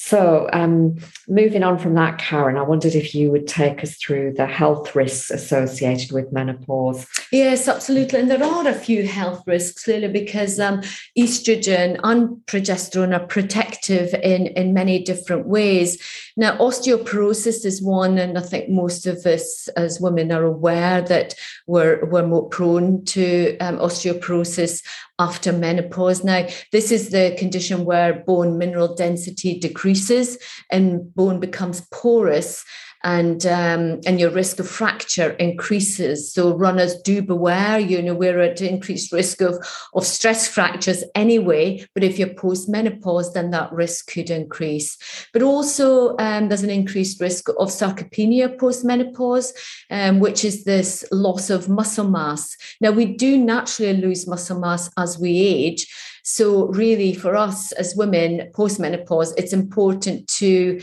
So, 0.03 0.49
um, 0.55 0.97
moving 1.29 1.63
on 1.63 1.79
from 1.79 1.95
that, 1.97 2.17
Karen, 2.17 2.57
I 2.57 2.63
wondered 2.63 2.95
if 2.95 3.15
you 3.15 3.31
would 3.31 3.47
take 3.47 3.83
us 3.85 3.97
through 3.97 4.33
the 4.33 4.47
health 4.47 4.97
risks 4.97 5.31
associated 5.31 6.11
with 6.11 6.33
menopause. 6.33 7.07
Yes, 7.31 7.69
absolutely. 7.69 8.19
And 8.19 8.31
there 8.31 8.43
are 8.43 8.67
a 8.67 8.73
few 8.73 9.07
health 9.07 9.43
risks, 9.47 9.85
clearly, 9.85 10.09
because 10.09 10.59
um, 10.59 10.81
estrogen 11.19 12.01
and 12.03 12.29
progesterone 12.47 13.15
are 13.15 13.27
protective 13.27 14.15
in, 14.15 14.47
in 14.47 14.73
many 14.73 15.05
different 15.05 15.47
ways. 15.47 16.03
Now, 16.35 16.57
osteoporosis 16.57 17.67
is 17.67 17.83
one, 17.83 18.17
and 18.17 18.39
I 18.39 18.41
think 18.41 18.71
most 18.71 19.07
of 19.07 19.27
us 19.27 19.69
as 19.77 20.01
women 20.01 20.33
are 20.33 20.45
aware 20.45 21.03
that 21.03 21.35
we're, 21.67 22.07
we're 22.07 22.27
more 22.27 22.49
prone 22.49 23.05
to 23.05 23.59
um, 23.59 23.77
osteoporosis 23.77 24.83
after 25.21 25.53
menopause. 25.53 26.25
Now, 26.25 26.47
this 26.73 26.91
is 26.91 27.11
the 27.11 27.37
condition 27.39 27.85
where 27.85 28.25
bone 28.27 28.57
mineral 28.57 28.95
density 28.95 29.59
decreases 29.59 30.39
and 30.71 31.15
bone 31.15 31.39
becomes 31.39 31.83
porous 31.93 32.65
and 33.03 33.47
um, 33.47 34.01
and 34.07 34.21
your 34.21 34.31
risk 34.31 34.59
of 34.61 34.69
fracture 34.69 35.31
increases. 35.33 36.33
So 36.33 36.57
runners 36.57 37.01
do 37.03 37.23
beware. 37.23 37.79
You 37.79 38.03
know 38.03 38.15
we're 38.15 38.41
at 38.41 38.61
increased 38.61 39.13
risk 39.13 39.41
of 39.41 39.57
of 39.95 40.05
stress 40.05 40.47
fractures 40.47 41.05
anyway. 41.15 41.87
But 41.95 42.05
if 42.05 42.19
you're 42.19 42.35
post 42.35 42.69
menopause, 42.69 43.33
then 43.33 43.51
that 43.51 43.73
risk 43.73 44.13
could 44.13 44.31
increase. 44.31 44.99
But 45.33 45.43
also 45.43 46.17
um, 46.19 46.49
there's 46.49 46.63
an 46.63 46.71
increased 46.71 47.21
risk 47.21 47.49
of 47.49 47.69
sarcopenia 47.69 48.59
post 48.59 48.85
menopause, 48.85 49.53
um, 49.91 50.21
which 50.21 50.45
is 50.45 50.65
this 50.65 51.05
loss 51.11 51.51
of 51.51 51.69
muscle 51.69 52.09
mass. 52.09 52.57
Now 52.81 52.91
we 52.91 53.07
do 53.07 53.39
naturally 53.39 53.95
lose 53.95 54.27
muscle 54.27 54.59
mass 54.59 54.91
as 54.97 55.19
we 55.19 55.39
age. 55.39 55.87
So 56.23 56.67
really, 56.67 57.15
for 57.15 57.35
us 57.35 57.73
as 57.73 57.97
women 57.97 58.51
post 58.55 58.79
menopause, 58.79 59.35
it's 59.37 59.53
important 59.53 60.29
to 60.29 60.81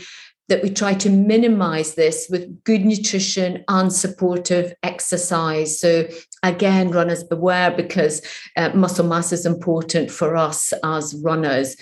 that 0.48 0.62
we 0.62 0.70
try 0.70 0.94
to 0.94 1.10
minimize 1.10 1.94
this 1.94 2.26
with 2.30 2.64
good 2.64 2.84
nutrition 2.84 3.64
and 3.68 3.92
supportive 3.92 4.74
exercise. 4.82 5.78
So, 5.78 6.08
again, 6.42 6.90
runners 6.90 7.22
beware 7.22 7.70
because 7.70 8.22
uh, 8.56 8.70
muscle 8.74 9.06
mass 9.06 9.32
is 9.32 9.46
important 9.46 10.10
for 10.10 10.36
us 10.36 10.72
as 10.82 11.14
runners. 11.22 11.76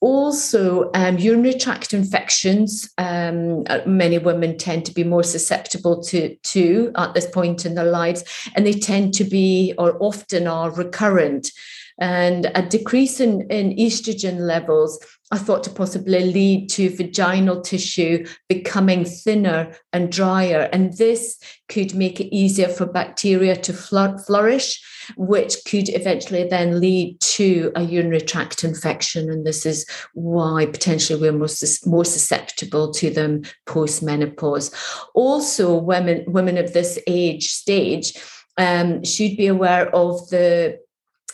Also, 0.00 0.90
um, 0.92 1.16
urinary 1.16 1.54
tract 1.54 1.94
infections, 1.94 2.92
um, 2.98 3.64
uh, 3.70 3.78
many 3.86 4.18
women 4.18 4.58
tend 4.58 4.84
to 4.84 4.92
be 4.92 5.02
more 5.02 5.22
susceptible 5.22 6.02
to, 6.02 6.36
to 6.36 6.92
at 6.96 7.14
this 7.14 7.26
point 7.26 7.64
in 7.64 7.74
their 7.74 7.90
lives, 7.90 8.22
and 8.54 8.66
they 8.66 8.74
tend 8.74 9.14
to 9.14 9.24
be 9.24 9.72
or 9.78 9.96
often 10.00 10.46
are 10.46 10.70
recurrent. 10.70 11.50
And 11.98 12.50
a 12.54 12.62
decrease 12.62 13.20
in, 13.20 13.42
in 13.50 13.70
estrogen 13.76 14.40
levels 14.40 14.98
I 15.30 15.38
thought 15.38 15.64
to 15.64 15.70
possibly 15.70 16.20
lead 16.32 16.68
to 16.70 16.90
vaginal 16.90 17.62
tissue 17.62 18.26
becoming 18.48 19.04
thinner 19.04 19.74
and 19.92 20.12
drier. 20.12 20.68
And 20.72 20.96
this 20.98 21.38
could 21.68 21.94
make 21.94 22.20
it 22.20 22.34
easier 22.34 22.68
for 22.68 22.84
bacteria 22.84 23.56
to 23.56 23.72
flourish, 23.72 24.82
which 25.16 25.56
could 25.66 25.88
eventually 25.88 26.46
then 26.46 26.78
lead 26.78 27.18
to 27.20 27.72
a 27.74 27.82
urinary 27.82 28.20
tract 28.20 28.64
infection. 28.64 29.30
And 29.30 29.46
this 29.46 29.64
is 29.64 29.86
why 30.12 30.66
potentially 30.66 31.20
we're 31.20 31.32
more, 31.32 31.48
more 31.86 32.04
susceptible 32.04 32.92
to 32.92 33.08
them 33.10 33.42
post 33.66 34.02
menopause. 34.02 34.70
Also, 35.14 35.74
women, 35.74 36.24
women 36.26 36.58
of 36.58 36.74
this 36.74 36.98
age 37.06 37.48
stage 37.48 38.14
um, 38.58 39.02
should 39.02 39.36
be 39.36 39.46
aware 39.46 39.88
of 39.94 40.28
the 40.28 40.78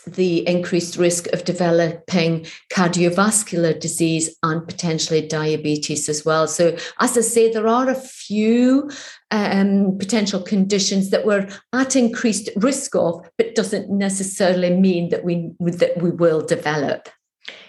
the 0.07 0.47
increased 0.47 0.97
risk 0.97 1.27
of 1.27 1.43
developing 1.43 2.45
cardiovascular 2.71 3.79
disease 3.79 4.35
and 4.43 4.67
potentially 4.67 5.25
diabetes 5.27 6.09
as 6.09 6.25
well. 6.25 6.47
So, 6.47 6.75
as 6.99 7.17
I 7.17 7.21
say, 7.21 7.51
there 7.51 7.67
are 7.67 7.89
a 7.89 7.95
few 7.95 8.89
um, 9.31 9.97
potential 9.97 10.41
conditions 10.41 11.09
that 11.09 11.25
we're 11.25 11.47
at 11.73 11.95
increased 11.95 12.49
risk 12.57 12.95
of, 12.95 13.27
but 13.37 13.55
doesn't 13.55 13.89
necessarily 13.89 14.75
mean 14.75 15.09
that 15.09 15.23
we 15.23 15.51
that 15.59 16.01
we 16.01 16.11
will 16.11 16.41
develop. 16.41 17.09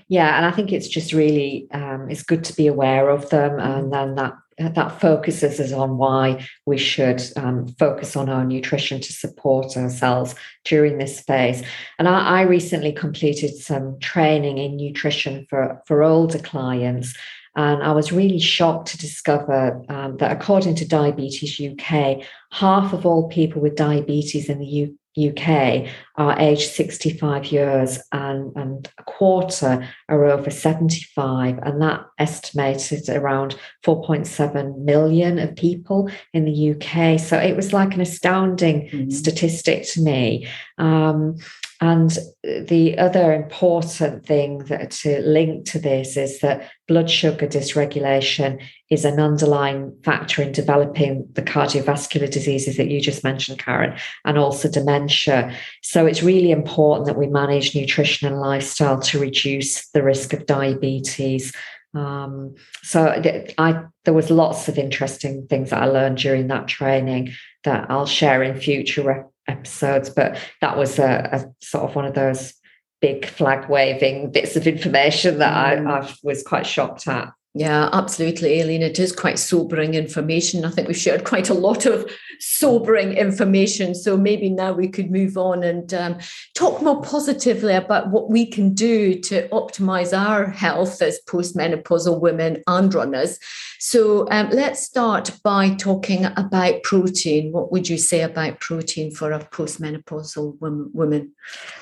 Yeah, 0.08 0.36
and 0.36 0.44
I 0.44 0.50
think 0.50 0.72
it's 0.72 0.88
just 0.88 1.12
really 1.12 1.68
um, 1.72 2.08
it's 2.10 2.22
good 2.22 2.44
to 2.44 2.56
be 2.56 2.66
aware 2.66 3.08
of 3.08 3.30
them, 3.30 3.58
and 3.58 3.92
then 3.92 4.14
that 4.16 4.34
that 4.68 5.00
focuses 5.00 5.60
us 5.60 5.72
on 5.72 5.98
why 5.98 6.46
we 6.66 6.78
should 6.78 7.22
um, 7.36 7.68
focus 7.78 8.16
on 8.16 8.28
our 8.28 8.44
nutrition 8.44 9.00
to 9.00 9.12
support 9.12 9.76
ourselves 9.76 10.34
during 10.64 10.98
this 10.98 11.20
phase. 11.20 11.62
And 11.98 12.08
I, 12.08 12.40
I 12.40 12.40
recently 12.42 12.92
completed 12.92 13.54
some 13.56 13.98
training 14.00 14.58
in 14.58 14.76
nutrition 14.76 15.46
for, 15.48 15.80
for 15.86 16.02
older 16.02 16.38
clients. 16.38 17.14
And 17.54 17.82
I 17.82 17.92
was 17.92 18.12
really 18.12 18.38
shocked 18.38 18.88
to 18.88 18.98
discover 18.98 19.82
um, 19.88 20.16
that 20.16 20.32
according 20.32 20.74
to 20.76 20.88
Diabetes 20.88 21.60
UK, 21.60 22.24
half 22.50 22.92
of 22.92 23.04
all 23.04 23.28
people 23.28 23.60
with 23.60 23.76
diabetes 23.76 24.48
in 24.48 24.58
the 24.58 24.66
U- 24.66 24.98
UK 25.18 25.88
are 26.16 26.38
aged 26.38 26.70
65 26.72 27.46
years 27.46 27.98
and, 28.12 28.52
and 28.56 28.90
a 28.98 29.02
quarter 29.04 29.88
are 30.08 30.24
over 30.24 30.50
75. 30.50 31.58
And 31.58 31.82
that 31.82 32.06
estimated 32.18 33.08
around 33.08 33.56
4.7 33.84 34.78
million 34.78 35.38
of 35.38 35.56
people 35.56 36.10
in 36.32 36.44
the 36.44 36.70
UK. 36.72 37.20
So 37.20 37.36
it 37.38 37.56
was 37.56 37.72
like 37.72 37.94
an 37.94 38.00
astounding 38.00 38.88
mm-hmm. 38.88 39.10
statistic 39.10 39.86
to 39.92 40.02
me. 40.02 40.48
Um, 40.78 41.36
and 41.82 42.16
the 42.44 42.96
other 42.96 43.34
important 43.34 44.24
thing 44.24 44.58
that 44.66 44.92
to 44.92 45.20
link 45.22 45.64
to 45.70 45.80
this 45.80 46.16
is 46.16 46.38
that 46.38 46.70
blood 46.86 47.10
sugar 47.10 47.48
dysregulation 47.48 48.62
is 48.88 49.04
an 49.04 49.18
underlying 49.18 49.92
factor 50.04 50.42
in 50.42 50.52
developing 50.52 51.26
the 51.32 51.42
cardiovascular 51.42 52.30
diseases 52.30 52.76
that 52.76 52.88
you 52.88 53.00
just 53.00 53.24
mentioned, 53.24 53.58
Karen, 53.58 53.98
and 54.24 54.38
also 54.38 54.70
dementia. 54.70 55.56
So 55.82 56.06
it's 56.06 56.22
really 56.22 56.52
important 56.52 57.08
that 57.08 57.18
we 57.18 57.26
manage 57.26 57.74
nutrition 57.74 58.28
and 58.28 58.40
lifestyle 58.40 59.00
to 59.00 59.18
reduce 59.18 59.88
the 59.88 60.04
risk 60.04 60.32
of 60.32 60.46
diabetes. 60.46 61.52
Um, 61.94 62.54
so 62.84 63.20
I 63.58 63.82
there 64.04 64.14
was 64.14 64.30
lots 64.30 64.68
of 64.68 64.78
interesting 64.78 65.48
things 65.48 65.70
that 65.70 65.82
I 65.82 65.86
learned 65.86 66.18
during 66.18 66.46
that 66.46 66.68
training 66.68 67.32
that 67.64 67.90
I'll 67.90 68.06
share 68.06 68.42
in 68.44 68.58
future 68.58 69.31
episodes, 69.52 70.10
but 70.10 70.38
that 70.60 70.76
was 70.76 70.98
a, 70.98 71.28
a 71.32 71.64
sort 71.64 71.84
of 71.84 71.94
one 71.94 72.04
of 72.04 72.14
those 72.14 72.54
big 73.00 73.26
flag 73.26 73.68
waving 73.68 74.30
bits 74.30 74.56
of 74.56 74.66
information 74.66 75.38
that 75.38 75.54
I, 75.54 75.76
mm. 75.76 75.90
I 75.90 76.14
was 76.22 76.42
quite 76.42 76.66
shocked 76.66 77.06
at. 77.08 77.32
Yeah, 77.54 77.90
absolutely, 77.92 78.60
Aileen. 78.60 78.82
It 78.82 78.98
is 78.98 79.12
quite 79.12 79.38
sobering 79.38 79.94
information. 79.94 80.64
I 80.64 80.70
think 80.70 80.88
we've 80.88 80.96
shared 80.96 81.24
quite 81.24 81.50
a 81.50 81.54
lot 81.54 81.84
of 81.84 82.10
sobering 82.42 83.12
information. 83.12 83.94
So 83.94 84.16
maybe 84.16 84.50
now 84.50 84.72
we 84.72 84.88
could 84.88 85.10
move 85.10 85.36
on 85.36 85.62
and 85.62 85.94
um, 85.94 86.18
talk 86.54 86.82
more 86.82 87.00
positively 87.00 87.74
about 87.74 88.10
what 88.10 88.30
we 88.30 88.46
can 88.46 88.74
do 88.74 89.14
to 89.20 89.48
optimize 89.48 90.16
our 90.16 90.46
health 90.46 91.00
as 91.00 91.20
postmenopausal 91.28 92.20
women 92.20 92.62
and 92.66 92.92
runners. 92.92 93.38
So 93.78 94.28
um, 94.30 94.50
let's 94.50 94.80
start 94.80 95.32
by 95.42 95.74
talking 95.74 96.24
about 96.24 96.82
protein. 96.82 97.52
What 97.52 97.72
would 97.72 97.88
you 97.88 97.98
say 97.98 98.22
about 98.22 98.60
protein 98.60 99.12
for 99.12 99.32
a 99.32 99.40
postmenopausal 99.40 100.60
woman? 100.60 101.32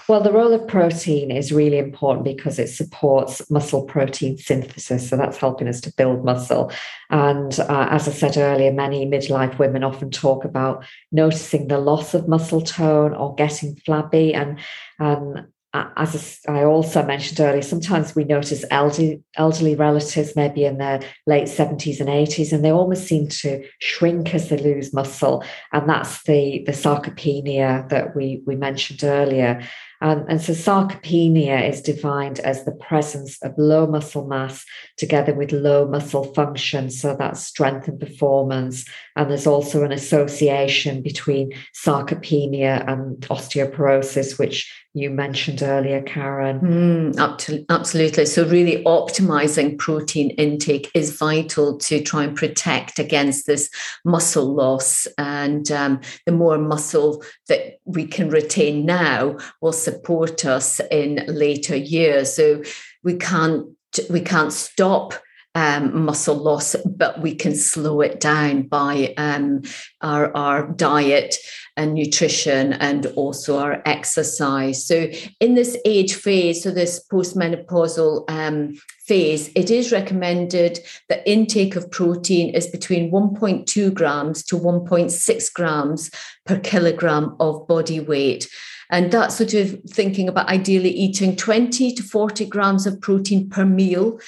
Well, 0.09 0.23
the 0.23 0.33
role 0.33 0.53
of 0.53 0.67
protein 0.67 1.31
is 1.31 1.53
really 1.53 1.79
important 1.79 2.25
because 2.25 2.59
it 2.59 2.69
supports 2.69 3.49
muscle 3.51 3.85
protein 3.85 4.39
synthesis. 4.39 5.09
So 5.09 5.17
that's 5.17 5.37
helping 5.37 5.69
us 5.69 5.81
to 5.83 5.93
build 5.95 6.25
muscle. 6.25 6.73
And 7.11 7.59
uh, 7.61 7.89
as 7.91 8.09
I 8.09 8.13
said 8.13 8.37
earlier, 8.37 8.73
many 8.73 9.07
midlife 9.07 9.59
women 9.59 9.85
often 9.85 10.11
talk 10.11 10.45
about 10.51 10.85
noticing 11.11 11.69
the 11.69 11.79
loss 11.79 12.15
of 12.15 12.29
muscle 12.29 12.61
tone 12.61 13.15
or 13.15 13.35
getting 13.35 13.77
flabby. 13.77 14.35
And 14.35 14.59
um, 14.99 15.47
as 15.73 16.41
I 16.49 16.65
also 16.65 17.05
mentioned 17.05 17.39
earlier, 17.39 17.63
sometimes 17.63 18.17
we 18.17 18.25
notice 18.25 18.65
elderly, 18.71 19.23
elderly 19.37 19.77
relatives, 19.77 20.35
maybe 20.35 20.65
in 20.65 20.79
their 20.79 21.01
late 21.27 21.45
70s 21.45 22.01
and 22.01 22.09
80s, 22.09 22.53
and 22.53 22.65
they 22.65 22.73
almost 22.73 23.07
seem 23.07 23.29
to 23.29 23.65
shrink 23.81 24.35
as 24.35 24.49
they 24.49 24.57
lose 24.57 24.93
muscle. 24.93 25.45
And 25.73 25.89
that's 25.89 26.25
the, 26.25 26.65
the 26.67 26.73
sarcopenia 26.73 27.89
that 27.89 28.17
we, 28.17 28.43
we 28.47 28.57
mentioned 28.57 29.05
earlier. 29.05 29.63
Um, 30.03 30.25
and 30.29 30.41
so 30.41 30.53
sarcopenia 30.53 31.69
is 31.69 31.83
defined 31.83 32.41
as 32.41 32.65
the 32.65 32.73
presence 32.73 33.41
of 33.43 33.53
low 33.59 33.87
muscle 33.87 34.27
mass 34.27 34.65
together 34.97 35.35
with 35.35 35.53
low 35.53 35.87
muscle 35.87 36.25
function. 36.33 36.91
So 36.91 37.15
that's 37.17 37.45
strength 37.45 37.87
and 37.87 38.01
performance. 38.01 38.87
And 39.17 39.31
there's 39.31 39.47
also 39.47 39.85
an 39.85 39.93
association 39.93 41.03
between 41.03 41.53
sarcopenia 41.75 42.89
and 42.91 43.21
osteoporosis, 43.29 44.39
which 44.39 44.73
you 44.93 45.11
mentioned 45.11 45.63
earlier, 45.63 46.03
Karen. 46.03 46.61
Mm, 46.61 47.67
absolutely. 47.69 48.27
So, 48.27 48.45
really 48.45 48.83
optimizing 48.85 49.79
protein 49.79 50.31
intake 50.31 50.91
is 50.95 51.17
vital 51.17 51.79
to 51.79 52.03
try 52.03 52.25
and 52.25 52.37
protect 52.37 52.99
against 52.99 53.47
this 53.47 53.71
muscle 54.05 54.53
loss. 54.53 55.07
And 55.17 55.71
um, 55.71 56.01
the 56.27 56.33
more 56.33 56.59
muscle 56.59 57.23
that 57.47 57.79
we 57.85 58.05
can 58.05 58.31
retain 58.31 58.85
now 58.85 59.37
will 59.61 59.73
support 59.73 60.45
us 60.45 60.81
in 60.91 61.25
later 61.29 61.77
years. 61.77 62.35
So, 62.35 62.63
we 63.05 63.15
can't 63.15 63.67
we 64.09 64.21
can't 64.21 64.53
stop 64.53 65.15
um, 65.55 66.05
muscle 66.05 66.37
loss, 66.37 66.77
but 66.85 67.21
we 67.21 67.35
can 67.35 67.55
slow 67.55 68.01
it 68.01 68.21
down 68.21 68.63
by 68.63 69.15
um, 69.17 69.63
our, 70.01 70.35
our 70.37 70.69
diet 70.69 71.37
and 71.77 71.95
nutrition 71.95 72.75
and 72.75 73.07
also 73.17 73.59
our 73.59 73.83
exercise. 73.85 74.87
So, 74.87 75.11
in 75.41 75.55
this 75.55 75.77
age 75.85 76.15
phase, 76.15 76.63
so 76.63 76.71
this 76.71 77.05
postmenopausal 77.11 78.31
um, 78.31 78.77
phase, 79.07 79.51
it 79.57 79.71
is 79.71 79.91
recommended 79.91 80.81
that 81.09 81.27
intake 81.27 81.75
of 81.75 81.91
protein 81.91 82.55
is 82.55 82.67
between 82.67 83.11
1.2 83.11 83.93
grams 83.93 84.45
to 84.45 84.57
1.6 84.57 85.53
grams 85.53 86.11
per 86.47 86.59
kilogram 86.59 87.35
of 87.41 87.67
body 87.67 87.99
weight. 87.99 88.49
And 88.91 89.13
that's 89.13 89.37
sort 89.37 89.55
of 89.55 89.81
thinking 89.89 90.29
about 90.29 90.49
ideally 90.49 90.91
eating 90.91 91.37
20 91.37 91.95
to 91.95 92.03
40 92.03 92.47
grams 92.47 92.87
of 92.87 93.01
protein 93.01 93.49
per 93.49 93.65
meal 93.65 94.19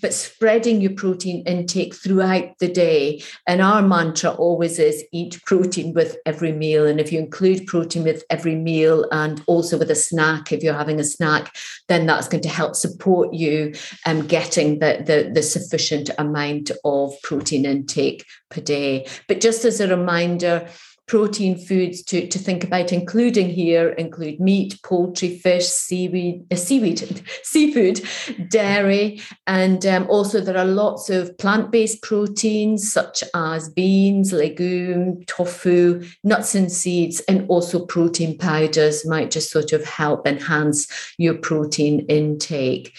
but 0.00 0.14
spreading 0.14 0.80
your 0.80 0.92
protein 0.92 1.42
intake 1.46 1.94
throughout 1.94 2.58
the 2.58 2.68
day. 2.68 3.22
And 3.46 3.60
our 3.60 3.82
mantra 3.82 4.30
always 4.30 4.78
is 4.78 5.04
eat 5.12 5.40
protein 5.44 5.94
with 5.94 6.16
every 6.26 6.52
meal. 6.52 6.86
And 6.86 7.00
if 7.00 7.12
you 7.12 7.18
include 7.18 7.66
protein 7.66 8.04
with 8.04 8.24
every 8.30 8.54
meal 8.54 9.06
and 9.12 9.42
also 9.46 9.78
with 9.78 9.90
a 9.90 9.94
snack, 9.94 10.52
if 10.52 10.62
you're 10.62 10.74
having 10.74 11.00
a 11.00 11.04
snack, 11.04 11.54
then 11.88 12.06
that's 12.06 12.28
going 12.28 12.42
to 12.42 12.48
help 12.48 12.74
support 12.74 13.34
you 13.34 13.74
um, 14.06 14.26
getting 14.26 14.78
the, 14.78 15.02
the, 15.04 15.30
the 15.32 15.42
sufficient 15.42 16.10
amount 16.18 16.70
of 16.84 17.12
protein 17.22 17.64
intake 17.64 18.24
per 18.50 18.60
day. 18.60 19.06
But 19.28 19.40
just 19.40 19.64
as 19.64 19.80
a 19.80 19.88
reminder, 19.88 20.68
protein 21.10 21.58
foods 21.58 22.04
to, 22.04 22.28
to 22.28 22.38
think 22.38 22.62
about 22.62 22.92
including 22.92 23.48
here 23.48 23.88
include 23.88 24.38
meat, 24.38 24.80
poultry, 24.84 25.36
fish, 25.36 25.66
seaweed, 25.66 26.46
uh, 26.52 26.54
seaweed, 26.54 27.20
seafood, 27.42 28.00
dairy, 28.48 29.20
and 29.48 29.84
um, 29.86 30.06
also 30.08 30.40
there 30.40 30.56
are 30.56 30.64
lots 30.64 31.10
of 31.10 31.36
plant-based 31.38 32.00
proteins 32.02 32.92
such 32.92 33.24
as 33.34 33.68
beans, 33.70 34.32
legume, 34.32 35.24
tofu, 35.24 36.00
nuts 36.22 36.54
and 36.54 36.70
seeds, 36.70 37.18
and 37.26 37.44
also 37.48 37.84
protein 37.84 38.38
powders 38.38 39.04
might 39.04 39.32
just 39.32 39.50
sort 39.50 39.72
of 39.72 39.84
help 39.84 40.28
enhance 40.28 40.86
your 41.18 41.34
protein 41.34 42.06
intake. 42.06 42.96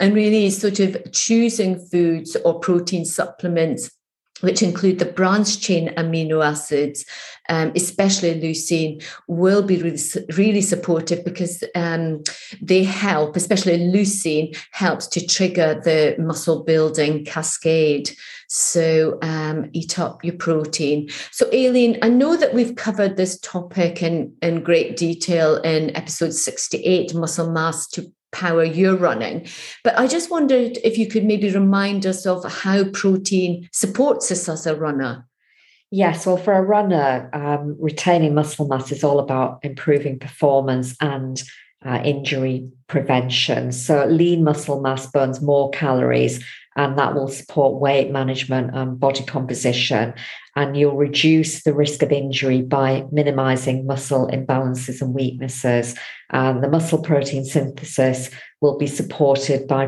And 0.00 0.14
really, 0.14 0.48
sort 0.48 0.80
of 0.80 0.96
choosing 1.12 1.78
foods 1.78 2.34
or 2.36 2.58
protein 2.58 3.04
supplements 3.04 3.90
which 4.40 4.62
include 4.62 4.98
the 4.98 5.04
branched 5.04 5.60
chain 5.60 5.92
amino 5.96 6.44
acids, 6.44 7.04
um, 7.48 7.72
especially 7.74 8.40
leucine, 8.40 9.02
will 9.26 9.62
be 9.62 9.82
really, 9.82 10.00
really 10.36 10.62
supportive 10.62 11.24
because 11.24 11.64
um, 11.74 12.22
they 12.62 12.84
help, 12.84 13.36
especially 13.36 13.78
leucine 13.78 14.56
helps 14.72 15.06
to 15.08 15.26
trigger 15.26 15.80
the 15.84 16.16
muscle 16.18 16.62
building 16.62 17.24
cascade. 17.24 18.10
So 18.48 19.18
um, 19.22 19.70
eat 19.72 19.98
up 19.98 20.24
your 20.24 20.34
protein. 20.34 21.08
So, 21.30 21.48
Aileen, 21.52 21.98
I 22.02 22.08
know 22.08 22.36
that 22.36 22.52
we've 22.52 22.74
covered 22.74 23.16
this 23.16 23.38
topic 23.38 24.02
in, 24.02 24.34
in 24.42 24.64
great 24.64 24.96
detail 24.96 25.56
in 25.58 25.94
episode 25.96 26.34
68, 26.34 27.14
muscle 27.14 27.52
mass 27.52 27.86
to 27.88 28.12
power 28.32 28.64
you're 28.64 28.96
running. 28.96 29.46
But 29.84 29.98
I 29.98 30.06
just 30.06 30.30
wondered 30.30 30.78
if 30.84 30.98
you 30.98 31.06
could 31.06 31.24
maybe 31.24 31.50
remind 31.50 32.06
us 32.06 32.26
of 32.26 32.44
how 32.44 32.84
protein 32.84 33.68
supports 33.72 34.30
us 34.30 34.48
as 34.48 34.66
a 34.66 34.76
runner. 34.76 35.26
Yes, 35.92 36.24
well, 36.24 36.36
for 36.36 36.52
a 36.52 36.62
runner, 36.62 37.28
um, 37.32 37.76
retaining 37.80 38.34
muscle 38.34 38.68
mass 38.68 38.92
is 38.92 39.02
all 39.02 39.18
about 39.18 39.58
improving 39.64 40.20
performance 40.20 40.94
and 41.00 41.42
uh, 41.84 42.00
injury 42.04 42.70
prevention. 42.86 43.72
So, 43.72 44.06
lean 44.06 44.44
muscle 44.44 44.80
mass 44.80 45.06
burns 45.06 45.40
more 45.40 45.70
calories, 45.70 46.44
and 46.76 46.96
that 46.96 47.14
will 47.14 47.26
support 47.26 47.80
weight 47.80 48.12
management 48.12 48.74
and 48.74 49.00
body 49.00 49.24
composition. 49.24 50.14
And 50.56 50.76
you'll 50.76 50.96
reduce 50.96 51.62
the 51.62 51.74
risk 51.74 52.02
of 52.02 52.10
injury 52.12 52.62
by 52.62 53.04
minimizing 53.12 53.86
muscle 53.86 54.28
imbalances 54.28 55.00
and 55.00 55.14
weaknesses. 55.14 55.96
And 56.30 56.62
the 56.62 56.68
muscle 56.68 57.02
protein 57.02 57.44
synthesis 57.44 58.30
will 58.60 58.76
be 58.76 58.86
supported 58.86 59.66
by 59.68 59.86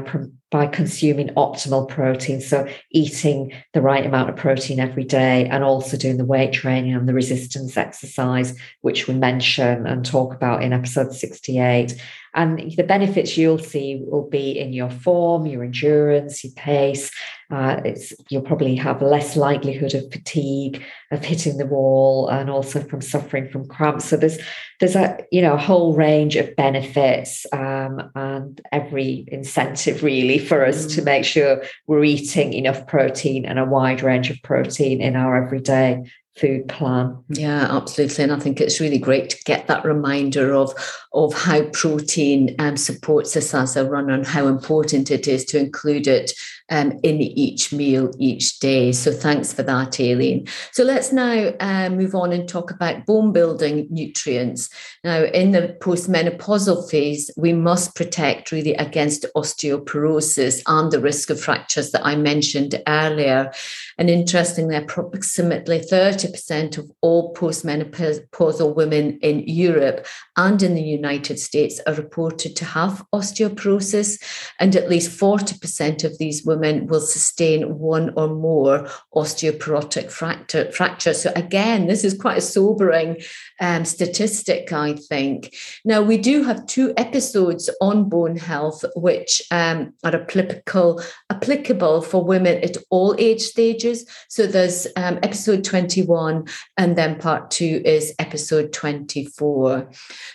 by 0.53 0.67
consuming 0.67 1.29
optimal 1.31 1.89
protein. 1.89 2.41
So, 2.41 2.69
eating 2.91 3.53
the 3.73 3.81
right 3.81 4.07
amount 4.07 4.31
of 4.31 4.37
protein 4.37 4.79
every 4.79 5.03
day 5.03 5.47
and 5.47 5.65
also 5.65 5.97
doing 5.97 6.19
the 6.19 6.25
weight 6.25 6.53
training 6.53 6.95
and 6.95 7.09
the 7.09 7.15
resistance 7.15 7.77
exercise, 7.77 8.57
which 8.83 9.09
we 9.09 9.15
mention 9.15 9.87
and 9.87 10.05
talk 10.05 10.33
about 10.35 10.63
in 10.63 10.73
episode 10.73 11.13
68. 11.13 12.01
And 12.35 12.73
the 12.77 12.83
benefits 12.83 13.37
you'll 13.37 13.59
see 13.59 14.03
will 14.07 14.27
be 14.27 14.59
in 14.59 14.73
your 14.73 14.89
form, 14.89 15.45
your 15.45 15.63
endurance, 15.63 16.43
your 16.43 16.55
pace. 16.55 17.11
Uh, 17.51 17.83
you'll 18.31 18.41
probably 18.41 18.75
have 18.77 19.03
less 19.03 19.37
likelihood 19.37 19.93
of 19.93 20.11
fatigue, 20.11 20.83
of 21.11 21.23
hitting 21.23 21.59
the 21.59 21.67
wall, 21.67 22.29
and 22.29 22.49
also 22.49 22.83
from 22.85 23.03
suffering 23.03 23.51
from 23.51 23.69
cramps. 23.69 24.07
So 24.07 24.17
there's 24.17 24.39
there's 24.81 24.97
a 24.97 25.19
you 25.31 25.43
know 25.43 25.53
a 25.53 25.59
whole 25.59 25.95
range 25.95 26.37
of 26.37 26.57
benefits 26.57 27.45
um, 27.53 28.11
and 28.15 28.59
every 28.73 29.27
incentive 29.29 30.03
really 30.03 30.39
for 30.43 30.65
us 30.65 30.87
mm. 30.87 30.95
to 30.97 31.03
make 31.03 31.25
sure 31.25 31.63
we're 31.87 32.05
eating 32.05 32.53
enough 32.53 32.87
protein 32.87 33.45
and 33.45 33.59
a 33.59 33.65
wide 33.65 34.03
range 34.03 34.31
of 34.31 34.41
protein 34.43 35.01
in 35.01 35.17
our 35.17 35.45
everyday 35.45 36.03
food 36.37 36.67
plan. 36.69 37.23
Yeah, 37.29 37.69
absolutely. 37.71 38.25
And 38.25 38.33
I 38.33 38.39
think 38.39 38.61
it's 38.61 38.81
really 38.81 38.99
great 38.99 39.31
to 39.31 39.45
get 39.45 39.67
that 39.67 39.85
reminder 39.85 40.55
of, 40.55 40.73
of 41.13 41.35
how 41.35 41.65
protein 41.65 42.57
um, 42.59 42.77
supports 42.77 43.37
us 43.37 43.53
as 43.53 43.77
a 43.77 43.89
runner 43.89 44.15
and 44.15 44.27
how 44.27 44.47
important 44.47 45.11
it 45.11 45.29
is 45.29 45.45
to 45.47 45.59
include 45.59 46.07
it 46.07 46.33
um, 46.71 46.99
in 47.03 47.21
each 47.21 47.73
meal 47.73 48.11
each 48.19 48.59
day. 48.61 48.93
So 48.93 49.13
thanks 49.13 49.53
for 49.53 49.63
that, 49.65 50.01
Aileen. 50.01 50.47
So 50.73 50.85
let's 50.85 51.13
now 51.13 51.53
uh, 51.61 51.91
move 51.91 52.15
on 52.15 52.33
and 52.33 52.49
talk 52.49 52.71
about 52.71 53.05
bone 53.05 53.33
building 53.33 53.87
nutrients. 53.91 54.71
Now, 55.05 55.25
in 55.25 55.51
the 55.51 55.77
postmenopausal 55.81 56.91
phase, 56.91 57.31
we 57.37 57.53
must 57.53 57.95
protect 57.95 58.53
really 58.53 58.75
against 58.75 59.27
osteoporosis 59.37 60.63
and 60.67 60.91
the 60.91 61.01
risk 61.01 61.29
of 61.29 61.41
fractures 61.41 61.91
that 61.91 62.07
I 62.07 62.17
mentioned 62.17 62.81
earlier. 62.89 63.53
And 63.99 64.09
interestingly, 64.09 64.77
approximately 64.77 65.81
30 65.81 66.22
30% 66.23 66.79
of 66.79 66.91
all 67.01 67.35
postmenopausal 67.35 68.75
women 68.75 69.19
in 69.21 69.41
Europe 69.47 70.07
and 70.37 70.63
in 70.63 70.75
the 70.75 70.83
United 70.83 71.39
States 71.39 71.81
are 71.87 71.95
reported 71.95 72.57
to 72.57 72.65
have 72.65 73.05
osteoporosis, 73.15 74.23
and 74.59 74.77
at 74.77 74.89
least 74.89 75.19
40% 75.19 76.05
of 76.05 76.19
these 76.19 76.45
women 76.45 76.87
will 76.87 77.01
sustain 77.01 77.79
one 77.79 78.13
or 78.17 78.29
more 78.29 78.89
osteoporotic 79.15 80.11
fracture, 80.11 80.71
fracture. 80.73 81.15
So, 81.15 81.33
again, 81.37 81.87
this 81.87 82.05
is 82.05 82.15
quite 82.15 82.39
a 82.39 82.43
sobering 82.43 83.17
um, 83.63 83.85
statistic, 83.85 84.73
I 84.73 84.95
think. 84.95 85.55
Now, 85.85 86.03
we 86.03 86.19
do 86.19 86.43
have 86.43 86.67
two 86.67 86.93
episodes 86.97 87.71
on 87.81 88.09
bone 88.09 88.37
health, 88.37 88.85
which 88.97 89.41
um, 89.51 89.95
are 90.05 90.17
applicable, 90.17 91.03
applicable 91.31 92.03
for 92.03 92.25
women 92.25 92.63
at 92.65 92.77
all 92.91 93.15
age 93.19 93.41
stages. 93.41 94.05
So, 94.29 94.47
there's 94.47 94.87
um, 94.97 95.21
episode 95.23 95.65
21, 95.65 96.49
and 96.77 96.99
then 96.99 97.19
part 97.19 97.51
two 97.51 97.81
is 97.85 98.13
episode 98.19 98.73
24. 98.73 99.89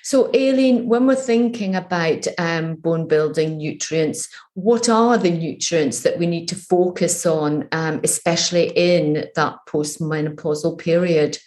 So, 0.04 0.32
Aileen, 0.34 0.88
when 0.88 1.06
we're 1.06 1.16
thinking 1.16 1.76
about 1.76 2.26
um, 2.38 2.76
bone 2.76 3.08
building 3.08 3.58
nutrients, 3.58 4.30
what 4.54 4.88
are 4.88 5.18
the 5.18 5.32
nutrients 5.32 6.02
that 6.02 6.18
we 6.18 6.28
need 6.28 6.48
to 6.48 6.56
focus 6.56 7.26
on, 7.26 7.68
um, 7.74 8.00
especially 8.04 8.70
in 8.70 9.28
that 9.36 9.58
postmenopausal 9.68 10.78
period? 10.80 11.38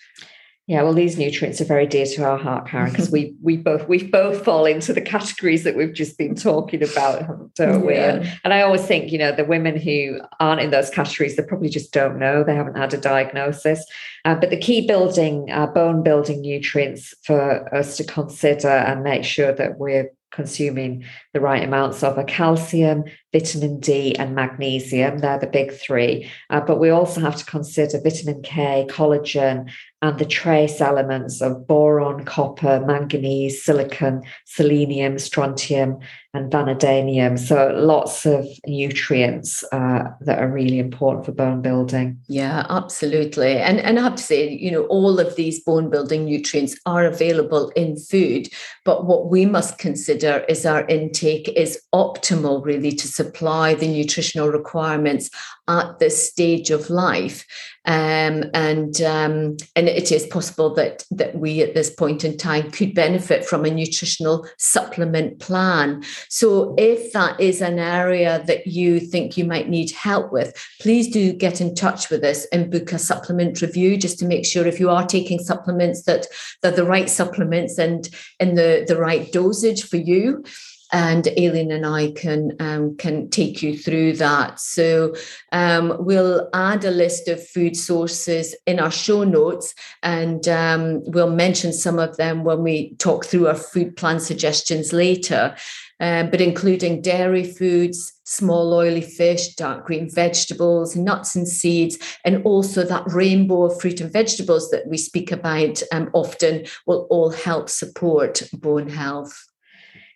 Yeah, 0.70 0.84
well, 0.84 0.94
these 0.94 1.18
nutrients 1.18 1.60
are 1.60 1.64
very 1.64 1.84
dear 1.84 2.06
to 2.06 2.24
our 2.24 2.38
heart, 2.38 2.68
Karen, 2.68 2.90
because 2.90 3.10
we 3.10 3.34
we 3.42 3.56
both 3.56 3.88
we 3.88 4.04
both 4.04 4.44
fall 4.44 4.66
into 4.66 4.92
the 4.92 5.00
categories 5.00 5.64
that 5.64 5.74
we've 5.74 5.92
just 5.92 6.16
been 6.16 6.36
talking 6.36 6.80
about, 6.80 7.24
don't 7.56 7.84
we? 7.84 7.94
Yeah. 7.94 8.14
And, 8.14 8.38
and 8.44 8.54
I 8.54 8.62
always 8.62 8.86
think, 8.86 9.10
you 9.10 9.18
know, 9.18 9.32
the 9.32 9.44
women 9.44 9.76
who 9.76 10.20
aren't 10.38 10.60
in 10.60 10.70
those 10.70 10.88
categories, 10.88 11.34
they 11.34 11.42
probably 11.42 11.70
just 11.70 11.92
don't 11.92 12.20
know. 12.20 12.44
They 12.44 12.54
haven't 12.54 12.76
had 12.76 12.94
a 12.94 12.98
diagnosis. 12.98 13.84
Uh, 14.24 14.36
but 14.36 14.50
the 14.50 14.56
key 14.56 14.86
building, 14.86 15.50
uh, 15.50 15.66
bone 15.66 16.04
building 16.04 16.40
nutrients 16.40 17.14
for 17.24 17.74
us 17.74 17.96
to 17.96 18.04
consider 18.04 18.68
and 18.68 19.02
make 19.02 19.24
sure 19.24 19.52
that 19.52 19.76
we're 19.76 20.12
consuming 20.30 21.04
the 21.34 21.40
right 21.40 21.64
amounts 21.64 22.02
of 22.02 22.16
are 22.16 22.24
calcium, 22.24 23.04
vitamin 23.32 23.80
D, 23.80 24.14
and 24.16 24.34
magnesium. 24.34 25.18
They're 25.18 25.38
the 25.38 25.46
big 25.46 25.72
three. 25.72 26.30
Uh, 26.50 26.60
but 26.60 26.78
we 26.78 26.90
also 26.90 27.20
have 27.20 27.36
to 27.36 27.44
consider 27.44 28.00
vitamin 28.00 28.42
K, 28.42 28.86
collagen, 28.88 29.70
and 30.02 30.18
the 30.18 30.24
trace 30.24 30.80
elements 30.80 31.42
of 31.42 31.66
boron, 31.66 32.24
copper, 32.24 32.80
manganese, 32.86 33.62
silicon, 33.62 34.22
selenium, 34.46 35.18
strontium, 35.18 35.98
and 36.32 36.50
vanadium. 36.50 37.36
So 37.36 37.72
lots 37.74 38.24
of 38.24 38.46
nutrients 38.66 39.64
uh, 39.72 40.04
that 40.20 40.38
are 40.38 40.48
really 40.48 40.78
important 40.78 41.26
for 41.26 41.32
bone 41.32 41.60
building. 41.60 42.18
Yeah, 42.28 42.66
absolutely. 42.70 43.58
And, 43.58 43.80
and 43.80 43.98
I 43.98 44.02
have 44.02 44.14
to 44.14 44.22
say, 44.22 44.48
you 44.48 44.70
know, 44.70 44.84
all 44.84 45.18
of 45.18 45.34
these 45.36 45.60
bone 45.60 45.90
building 45.90 46.24
nutrients 46.24 46.78
are 46.86 47.04
available 47.04 47.70
in 47.70 47.96
food. 47.96 48.48
But 48.84 49.06
what 49.06 49.28
we 49.28 49.44
must 49.44 49.78
consider 49.78 50.44
is 50.48 50.64
our 50.64 50.86
intake 50.86 51.48
is 51.48 51.82
optimal, 51.92 52.64
really, 52.64 52.92
to 52.92 53.08
supply 53.08 53.74
the 53.74 53.88
nutritional 53.88 54.48
requirements 54.48 55.30
at 55.68 55.98
this 55.98 56.28
stage 56.28 56.70
of 56.70 56.90
life. 56.90 57.44
Um, 57.86 58.44
and 58.52 59.00
um, 59.00 59.56
and 59.74 59.88
it 59.88 60.12
is 60.12 60.26
possible 60.26 60.74
that 60.74 61.04
that 61.10 61.34
we 61.34 61.62
at 61.62 61.74
this 61.74 61.88
point 61.88 62.24
in 62.24 62.36
time 62.36 62.70
could 62.70 62.94
benefit 62.94 63.44
from 63.44 63.64
a 63.64 63.70
nutritional 63.70 64.46
supplement 64.58 65.38
plan. 65.38 66.04
So 66.28 66.74
if 66.76 67.12
that 67.14 67.40
is 67.40 67.62
an 67.62 67.78
area 67.78 68.44
that 68.46 68.66
you 68.66 69.00
think 69.00 69.38
you 69.38 69.46
might 69.46 69.70
need 69.70 69.92
help 69.92 70.30
with, 70.30 70.54
please 70.80 71.08
do 71.08 71.32
get 71.32 71.62
in 71.62 71.74
touch 71.74 72.10
with 72.10 72.22
us 72.22 72.44
and 72.52 72.70
book 72.70 72.92
a 72.92 72.98
supplement 72.98 73.62
review 73.62 73.96
just 73.96 74.18
to 74.18 74.26
make 74.26 74.44
sure 74.44 74.66
if 74.66 74.78
you 74.78 74.90
are 74.90 75.06
taking 75.06 75.38
supplements 75.38 76.02
that 76.02 76.26
they're 76.60 76.72
the 76.72 76.84
right 76.84 77.08
supplements 77.08 77.78
and 77.78 78.10
in 78.38 78.56
the 78.56 78.84
the 78.86 78.98
right 78.98 79.32
dosage 79.32 79.84
for 79.84 79.96
you 79.96 80.44
and 80.92 81.28
Aileen 81.38 81.70
and 81.70 81.86
I 81.86 82.12
can 82.12 82.56
um, 82.60 82.96
can 82.96 83.30
take 83.30 83.62
you 83.62 83.76
through 83.76 84.14
that. 84.14 84.60
So 84.60 85.14
um, 85.52 85.96
we'll 85.98 86.48
add 86.52 86.84
a 86.84 86.90
list 86.90 87.28
of 87.28 87.46
food 87.46 87.76
sources 87.76 88.56
in 88.66 88.80
our 88.80 88.90
show 88.90 89.24
notes, 89.24 89.74
and 90.02 90.46
um, 90.48 91.02
we'll 91.04 91.30
mention 91.30 91.72
some 91.72 91.98
of 91.98 92.16
them 92.16 92.44
when 92.44 92.62
we 92.62 92.94
talk 92.96 93.24
through 93.24 93.48
our 93.48 93.54
food 93.54 93.96
plan 93.96 94.20
suggestions 94.20 94.92
later. 94.92 95.56
Um, 96.02 96.30
but 96.30 96.40
including 96.40 97.02
dairy 97.02 97.44
foods, 97.44 98.14
small 98.24 98.72
oily 98.72 99.02
fish, 99.02 99.54
dark 99.54 99.84
green 99.84 100.08
vegetables, 100.08 100.96
nuts 100.96 101.36
and 101.36 101.46
seeds, 101.46 101.98
and 102.24 102.42
also 102.44 102.84
that 102.84 103.04
rainbow 103.12 103.64
of 103.64 103.78
fruit 103.78 104.00
and 104.00 104.10
vegetables 104.10 104.70
that 104.70 104.86
we 104.86 104.96
speak 104.96 105.30
about 105.30 105.82
um, 105.92 106.08
often 106.14 106.64
will 106.86 107.06
all 107.10 107.28
help 107.28 107.68
support 107.68 108.42
bone 108.54 108.88
health. 108.88 109.49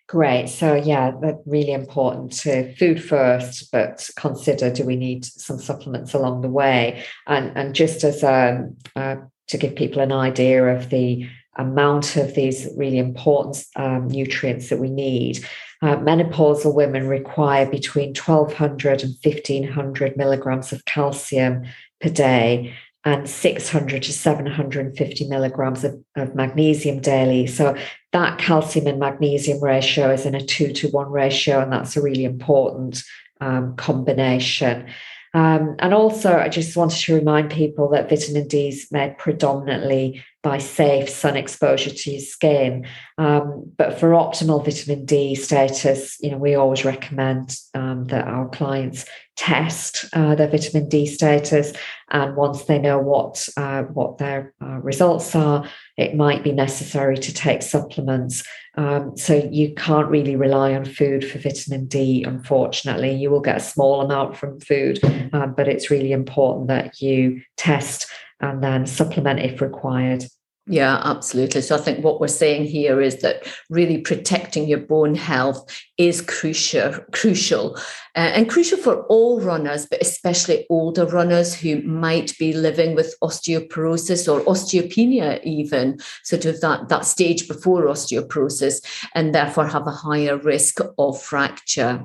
Great. 0.07 0.49
So, 0.49 0.75
yeah, 0.75 1.11
that's 1.19 1.41
really 1.47 1.73
important 1.73 2.31
to 2.39 2.75
food 2.75 3.03
first, 3.03 3.71
but 3.71 4.07
consider 4.15 4.69
do 4.69 4.83
we 4.83 4.95
need 4.95 5.25
some 5.25 5.57
supplements 5.57 6.13
along 6.13 6.41
the 6.41 6.49
way? 6.49 7.03
And, 7.25 7.51
and 7.57 7.73
just 7.73 8.03
as 8.03 8.23
um, 8.23 8.77
uh, 8.95 9.15
to 9.47 9.57
give 9.57 9.75
people 9.75 10.01
an 10.01 10.11
idea 10.11 10.63
of 10.67 10.91
the 10.91 11.27
amount 11.57 12.17
of 12.17 12.35
these 12.35 12.67
really 12.75 12.99
important 12.99 13.63
um, 13.77 14.07
nutrients 14.07 14.69
that 14.69 14.77
we 14.79 14.91
need, 14.91 15.43
uh, 15.81 15.95
menopausal 15.97 16.75
women 16.75 17.07
require 17.07 17.65
between 17.65 18.09
1200 18.09 19.03
and 19.03 19.15
1500 19.23 20.17
milligrams 20.17 20.71
of 20.71 20.85
calcium 20.85 21.63
per 21.99 22.09
day 22.09 22.75
and 23.05 23.29
600 23.29 24.03
to 24.03 24.11
750 24.11 25.27
milligrams 25.27 25.83
of, 25.83 26.03
of, 26.15 26.33
magnesium 26.33 26.99
daily. 26.99 27.45
So 27.45 27.77
that 28.11 28.39
calcium 28.39 28.87
and 28.87 28.99
magnesium 28.99 29.63
ratio 29.63 30.11
is 30.11 30.25
in 30.25 30.33
a 30.33 30.43
two 30.43 30.73
to 30.73 30.89
one 30.89 31.11
ratio, 31.11 31.61
and 31.61 31.71
that's 31.71 31.95
a 31.95 32.01
really 32.01 32.25
important 32.25 33.03
um, 33.39 33.75
combination. 33.75 34.87
Um, 35.35 35.75
and 35.79 35.93
also, 35.93 36.37
I 36.37 36.47
just 36.47 36.77
wanted 36.77 36.97
to 37.01 37.15
remind 37.15 37.51
people 37.51 37.89
that 37.89 38.09
vitamin 38.09 38.47
D 38.47 38.69
is 38.69 38.87
made 38.89 39.17
predominantly 39.17 40.23
by 40.41 40.59
safe 40.59 41.09
sun 41.09 41.35
exposure 41.35 41.89
to 41.89 42.11
your 42.11 42.21
skin. 42.21 42.87
Um, 43.17 43.69
but 43.77 43.99
for 43.99 44.11
optimal 44.11 44.63
vitamin 44.63 45.03
D 45.03 45.35
status, 45.35 46.17
you 46.21 46.31
know, 46.31 46.37
we 46.37 46.55
always 46.55 46.85
recommend 46.85 47.57
um, 47.73 48.05
that 48.05 48.25
our 48.25 48.47
clients 48.47 49.05
test 49.35 50.05
uh, 50.13 50.35
their 50.35 50.47
vitamin 50.47 50.87
D 50.89 51.05
status, 51.05 51.73
and 52.09 52.35
once 52.35 52.65
they 52.65 52.79
know 52.79 52.99
what 52.99 53.47
uh, 53.57 53.83
what 53.83 54.17
their 54.17 54.53
uh, 54.61 54.79
results 54.81 55.35
are, 55.35 55.67
it 55.97 56.15
might 56.15 56.43
be 56.43 56.51
necessary 56.51 57.17
to 57.17 57.33
take 57.33 57.61
supplements. 57.61 58.43
Um, 58.77 59.15
so 59.17 59.47
you 59.51 59.73
can't 59.75 60.09
really 60.09 60.35
rely 60.35 60.73
on 60.73 60.85
food 60.85 61.29
for 61.29 61.39
vitamin 61.39 61.85
D. 61.85 62.23
Unfortunately, 62.23 63.13
you 63.15 63.29
will 63.29 63.41
get 63.41 63.57
a 63.57 63.61
small 63.61 64.01
amount 64.01 64.37
from 64.37 64.59
food, 64.59 64.99
um, 65.33 65.53
but 65.55 65.67
it's 65.67 65.91
really 65.91 66.11
important 66.11 66.67
that 66.67 67.01
you 67.01 67.41
test 67.57 68.07
and 68.41 68.63
then 68.63 68.85
supplement 68.85 69.39
if 69.39 69.61
required. 69.61 70.25
Yeah, 70.67 70.99
absolutely. 71.03 71.61
So 71.61 71.75
I 71.75 71.79
think 71.79 72.03
what 72.03 72.19
we're 72.19 72.27
saying 72.27 72.65
here 72.65 72.99
is 72.99 73.21
that 73.21 73.45
really 73.69 73.99
protecting 73.99 74.67
your 74.67 74.79
bone 74.79 75.13
health 75.13 75.63
is 75.99 76.21
crucial, 76.21 76.91
crucial, 77.11 77.75
uh, 78.15 78.31
and 78.33 78.49
crucial 78.49 78.79
for 78.79 79.03
all 79.03 79.39
runners, 79.39 79.85
but 79.85 80.01
especially 80.01 80.65
older 80.71 81.05
runners 81.05 81.53
who 81.53 81.83
might 81.83 82.35
be 82.39 82.51
living 82.51 82.95
with 82.95 83.13
osteoporosis 83.21 84.31
or 84.31 84.41
osteopenia, 84.45 85.39
even 85.43 85.99
sort 86.23 86.45
of 86.45 86.59
that 86.61 86.89
that 86.89 87.05
stage 87.05 87.47
before 87.47 87.85
osteoporosis, 87.85 88.83
and 89.13 89.35
therefore 89.35 89.67
have 89.67 89.85
a 89.85 89.91
higher 89.91 90.35
risk 90.35 90.79
of 90.97 91.21
fracture. 91.21 92.03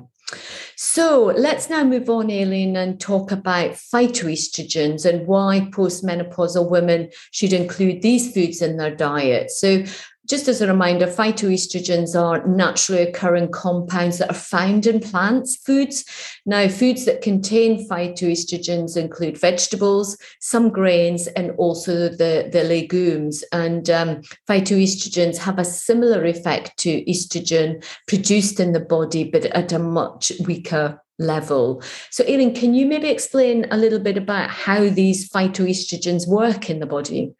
So 0.75 1.33
let's 1.37 1.69
now 1.69 1.83
move 1.83 2.09
on, 2.09 2.31
Aileen, 2.31 2.75
and 2.75 2.99
talk 2.99 3.31
about 3.31 3.71
phytoestrogens 3.71 5.05
and 5.05 5.27
why 5.27 5.67
postmenopausal 5.71 6.69
women 6.69 7.09
should 7.31 7.53
include 7.53 8.01
these 8.01 8.33
foods 8.33 8.61
in 8.61 8.77
their 8.77 8.95
diet. 8.95 9.51
So 9.51 9.83
just 10.27 10.47
as 10.47 10.61
a 10.61 10.67
reminder, 10.67 11.07
phytoestrogens 11.07 12.15
are 12.15 12.45
naturally 12.47 13.01
occurring 13.01 13.51
compounds 13.51 14.19
that 14.19 14.29
are 14.29 14.33
found 14.33 14.85
in 14.85 14.99
plants' 14.99 15.55
foods. 15.55 16.05
Now, 16.45 16.67
foods 16.67 17.05
that 17.05 17.21
contain 17.21 17.87
phytoestrogens 17.87 18.95
include 18.97 19.39
vegetables, 19.39 20.17
some 20.39 20.69
grains, 20.69 21.27
and 21.27 21.51
also 21.51 22.09
the, 22.09 22.49
the 22.51 22.63
legumes. 22.63 23.43
And 23.51 23.89
um, 23.89 24.21
phytoestrogens 24.47 25.37
have 25.37 25.57
a 25.57 25.65
similar 25.65 26.23
effect 26.25 26.77
to 26.79 27.03
estrogen 27.05 27.83
produced 28.07 28.59
in 28.59 28.73
the 28.73 28.79
body, 28.79 29.23
but 29.23 29.45
at 29.45 29.71
a 29.71 29.79
much 29.79 30.31
weaker 30.45 31.01
level. 31.17 31.81
So, 32.09 32.23
Aileen, 32.25 32.53
can 32.53 32.73
you 32.73 32.85
maybe 32.85 33.09
explain 33.09 33.65
a 33.71 33.77
little 33.77 33.99
bit 33.99 34.17
about 34.17 34.49
how 34.49 34.89
these 34.89 35.29
phytoestrogens 35.29 36.27
work 36.27 36.69
in 36.69 36.79
the 36.79 36.85
body? 36.85 37.33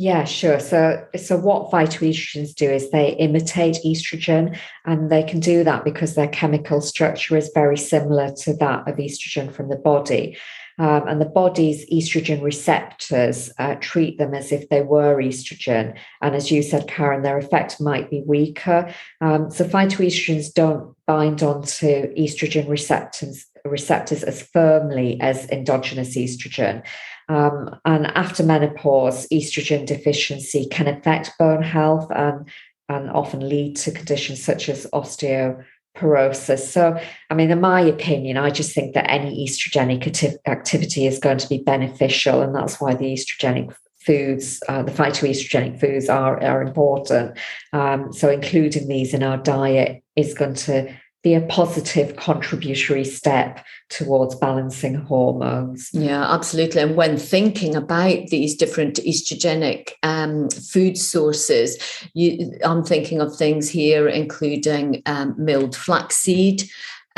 Yeah, 0.00 0.22
sure. 0.22 0.60
So, 0.60 1.04
so 1.16 1.36
what 1.36 1.72
phytoestrogens 1.72 2.54
do 2.54 2.70
is 2.70 2.92
they 2.92 3.16
imitate 3.16 3.78
estrogen, 3.84 4.56
and 4.84 5.10
they 5.10 5.24
can 5.24 5.40
do 5.40 5.64
that 5.64 5.82
because 5.82 6.14
their 6.14 6.28
chemical 6.28 6.80
structure 6.80 7.36
is 7.36 7.50
very 7.52 7.76
similar 7.76 8.30
to 8.42 8.54
that 8.58 8.86
of 8.86 8.94
estrogen 8.94 9.52
from 9.52 9.70
the 9.70 9.76
body. 9.76 10.38
Um, 10.78 11.08
and 11.08 11.20
the 11.20 11.24
body's 11.24 11.84
estrogen 11.90 12.44
receptors 12.44 13.50
uh, 13.58 13.74
treat 13.80 14.18
them 14.18 14.34
as 14.34 14.52
if 14.52 14.68
they 14.68 14.82
were 14.82 15.16
estrogen. 15.16 15.98
And 16.22 16.36
as 16.36 16.52
you 16.52 16.62
said, 16.62 16.86
Karen, 16.86 17.22
their 17.22 17.38
effect 17.38 17.80
might 17.80 18.08
be 18.08 18.22
weaker. 18.24 18.94
Um, 19.20 19.50
so 19.50 19.64
phytoestrogens 19.64 20.54
don't 20.54 20.94
bind 21.08 21.42
onto 21.42 22.14
estrogen 22.14 22.68
receptors, 22.68 23.46
receptors 23.64 24.22
as 24.22 24.42
firmly 24.42 25.20
as 25.20 25.48
endogenous 25.50 26.16
estrogen. 26.16 26.84
Um, 27.28 27.78
and 27.84 28.06
after 28.06 28.42
menopause, 28.42 29.26
estrogen 29.28 29.86
deficiency 29.86 30.66
can 30.66 30.88
affect 30.88 31.32
bone 31.38 31.62
health 31.62 32.10
and, 32.14 32.48
and 32.88 33.10
often 33.10 33.46
lead 33.48 33.76
to 33.76 33.92
conditions 33.92 34.42
such 34.42 34.68
as 34.68 34.86
osteoporosis. 34.94 36.60
So, 36.60 36.98
I 37.30 37.34
mean, 37.34 37.50
in 37.50 37.60
my 37.60 37.82
opinion, 37.82 38.38
I 38.38 38.50
just 38.50 38.74
think 38.74 38.94
that 38.94 39.10
any 39.10 39.46
estrogenic 39.46 40.36
activity 40.46 41.06
is 41.06 41.18
going 41.18 41.38
to 41.38 41.48
be 41.48 41.58
beneficial, 41.58 42.40
and 42.40 42.54
that's 42.54 42.80
why 42.80 42.94
the 42.94 43.12
estrogenic 43.12 43.74
foods, 43.98 44.62
uh, 44.68 44.82
the 44.82 44.92
phytoestrogenic 44.92 45.78
foods, 45.78 46.08
are 46.08 46.42
are 46.42 46.62
important. 46.62 47.36
Um, 47.74 48.10
so, 48.10 48.30
including 48.30 48.88
these 48.88 49.12
in 49.12 49.22
our 49.22 49.36
diet 49.36 50.02
is 50.16 50.32
going 50.32 50.54
to 50.54 50.94
be 51.28 51.34
a 51.34 51.40
positive 51.42 52.16
contributory 52.16 53.04
step 53.04 53.64
towards 53.90 54.34
balancing 54.34 54.94
hormones. 54.94 55.90
Yeah, 55.92 56.24
absolutely. 56.32 56.82
And 56.82 56.96
when 56.96 57.16
thinking 57.16 57.76
about 57.76 58.28
these 58.28 58.54
different 58.54 58.96
estrogenic 58.96 59.90
um, 60.02 60.48
food 60.50 60.96
sources, 60.96 61.76
you, 62.14 62.58
I'm 62.64 62.82
thinking 62.84 63.20
of 63.20 63.36
things 63.36 63.68
here, 63.68 64.08
including 64.08 65.02
um, 65.06 65.34
milled 65.38 65.76
flaxseed, 65.76 66.62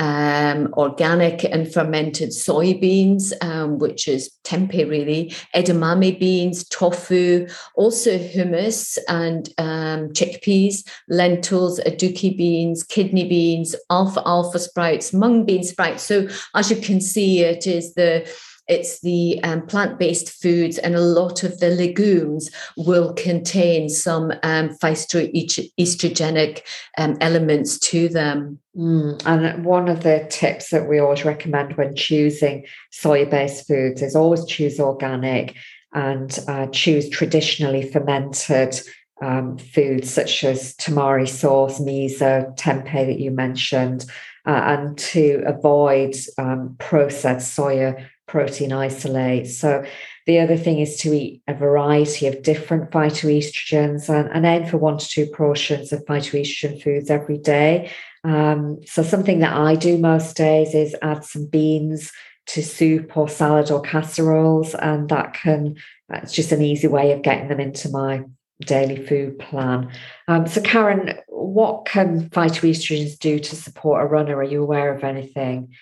um, 0.01 0.73
organic 0.79 1.45
and 1.45 1.71
fermented 1.71 2.31
soybeans, 2.31 3.33
um, 3.45 3.79
which 3.79 4.09
is 4.09 4.31
tempeh 4.45 4.89
really, 4.89 5.33
edamame 5.55 6.19
beans, 6.19 6.65
tofu, 6.65 7.47
also 7.75 8.19
hummus 8.19 8.97
and 9.09 9.51
um, 9.59 10.09
chickpeas, 10.15 10.89
lentils, 11.09 11.79
aduki 11.81 12.35
beans, 12.35 12.83
kidney 12.83 13.29
beans, 13.29 13.77
alpha 13.91 14.59
sprouts, 14.59 15.13
mung 15.13 15.45
bean 15.45 15.63
sprouts. 15.63 16.03
So 16.03 16.29
as 16.55 16.71
you 16.71 16.77
can 16.77 17.03
see, 17.03 17.41
it 17.41 17.67
is 17.67 17.93
the 17.93 18.27
it's 18.71 19.01
the 19.01 19.43
um, 19.43 19.67
plant-based 19.67 20.31
foods 20.31 20.79
and 20.79 20.95
a 20.95 21.01
lot 21.01 21.43
of 21.43 21.59
the 21.59 21.71
legumes 21.71 22.51
will 22.77 23.13
contain 23.15 23.89
some 23.89 24.31
um, 24.45 24.69
phytoestrogenic 24.79 26.63
um, 26.97 27.17
elements 27.21 27.79
to 27.81 28.09
them. 28.09 28.59
Mm. 28.77 29.21
And 29.27 29.65
one 29.65 29.89
of 29.89 30.05
the 30.05 30.27
tips 30.31 30.71
that 30.71 30.89
we 30.89 31.01
always 31.01 31.25
recommend 31.25 31.77
when 31.77 31.97
choosing 31.97 32.65
soy-based 32.93 33.67
foods 33.67 34.03
is 34.03 34.15
always 34.15 34.45
choose 34.45 34.79
organic 34.79 35.57
and 35.93 36.39
uh, 36.47 36.69
choose 36.69 37.09
traditionally 37.09 37.91
fermented 37.91 38.81
um, 39.21 39.59
foods 39.59 40.09
such 40.09 40.45
as 40.45 40.75
tamari 40.77 41.29
sauce, 41.29 41.81
miso, 41.81 42.57
tempeh 42.57 43.07
that 43.07 43.19
you 43.19 43.31
mentioned, 43.31 44.07
uh, 44.47 44.63
and 44.65 44.97
to 44.97 45.43
avoid 45.47 46.15
um, 46.39 46.77
processed 46.79 47.57
soya 47.57 48.07
protein 48.31 48.73
isolate. 48.73 49.49
So 49.49 49.85
the 50.27 50.39
other 50.39 50.57
thing 50.57 50.79
is 50.79 50.97
to 50.99 51.13
eat 51.13 51.43
a 51.49 51.55
variety 51.55 52.29
of 52.29 52.43
different 52.43 52.91
phytoestrogens 52.93 54.09
and, 54.09 54.31
and 54.31 54.47
aim 54.47 54.71
for 54.71 54.79
one 54.79 54.99
to 54.99 55.09
two 55.09 55.27
portions 55.27 55.93
of 55.93 56.05
phytoestrogen 56.05 56.81
foods 56.81 57.11
every 57.11 57.39
day. 57.39 57.91
Um, 58.23 58.79
so 58.87 59.03
something 59.03 59.41
that 59.41 59.57
I 59.57 59.75
do 59.75 59.99
most 59.99 60.37
days 60.37 60.75
is 60.75 60.95
add 61.03 61.25
some 61.25 61.47
beans 61.47 62.13
to 62.47 62.63
soup 62.63 63.17
or 63.17 63.29
salad 63.29 63.71
or 63.71 63.81
casseroles, 63.81 64.75
and 64.75 65.09
that 65.09 65.35
can 65.35 65.77
it's 66.09 66.33
just 66.33 66.53
an 66.53 66.63
easy 66.63 66.89
way 66.89 67.13
of 67.13 67.23
getting 67.23 67.49
them 67.49 67.61
into 67.61 67.89
my 67.89 68.25
daily 68.61 69.05
food 69.05 69.39
plan. 69.39 69.91
Um, 70.29 70.47
so, 70.47 70.61
Karen, 70.61 71.19
what 71.29 71.87
can 71.87 72.29
phytoestrogens 72.31 73.19
do 73.19 73.39
to 73.39 73.57
support 73.57 74.03
a 74.03 74.07
runner? 74.07 74.37
Are 74.37 74.45
you 74.45 74.63
aware 74.63 74.95
of 74.95 75.03
anything? 75.03 75.75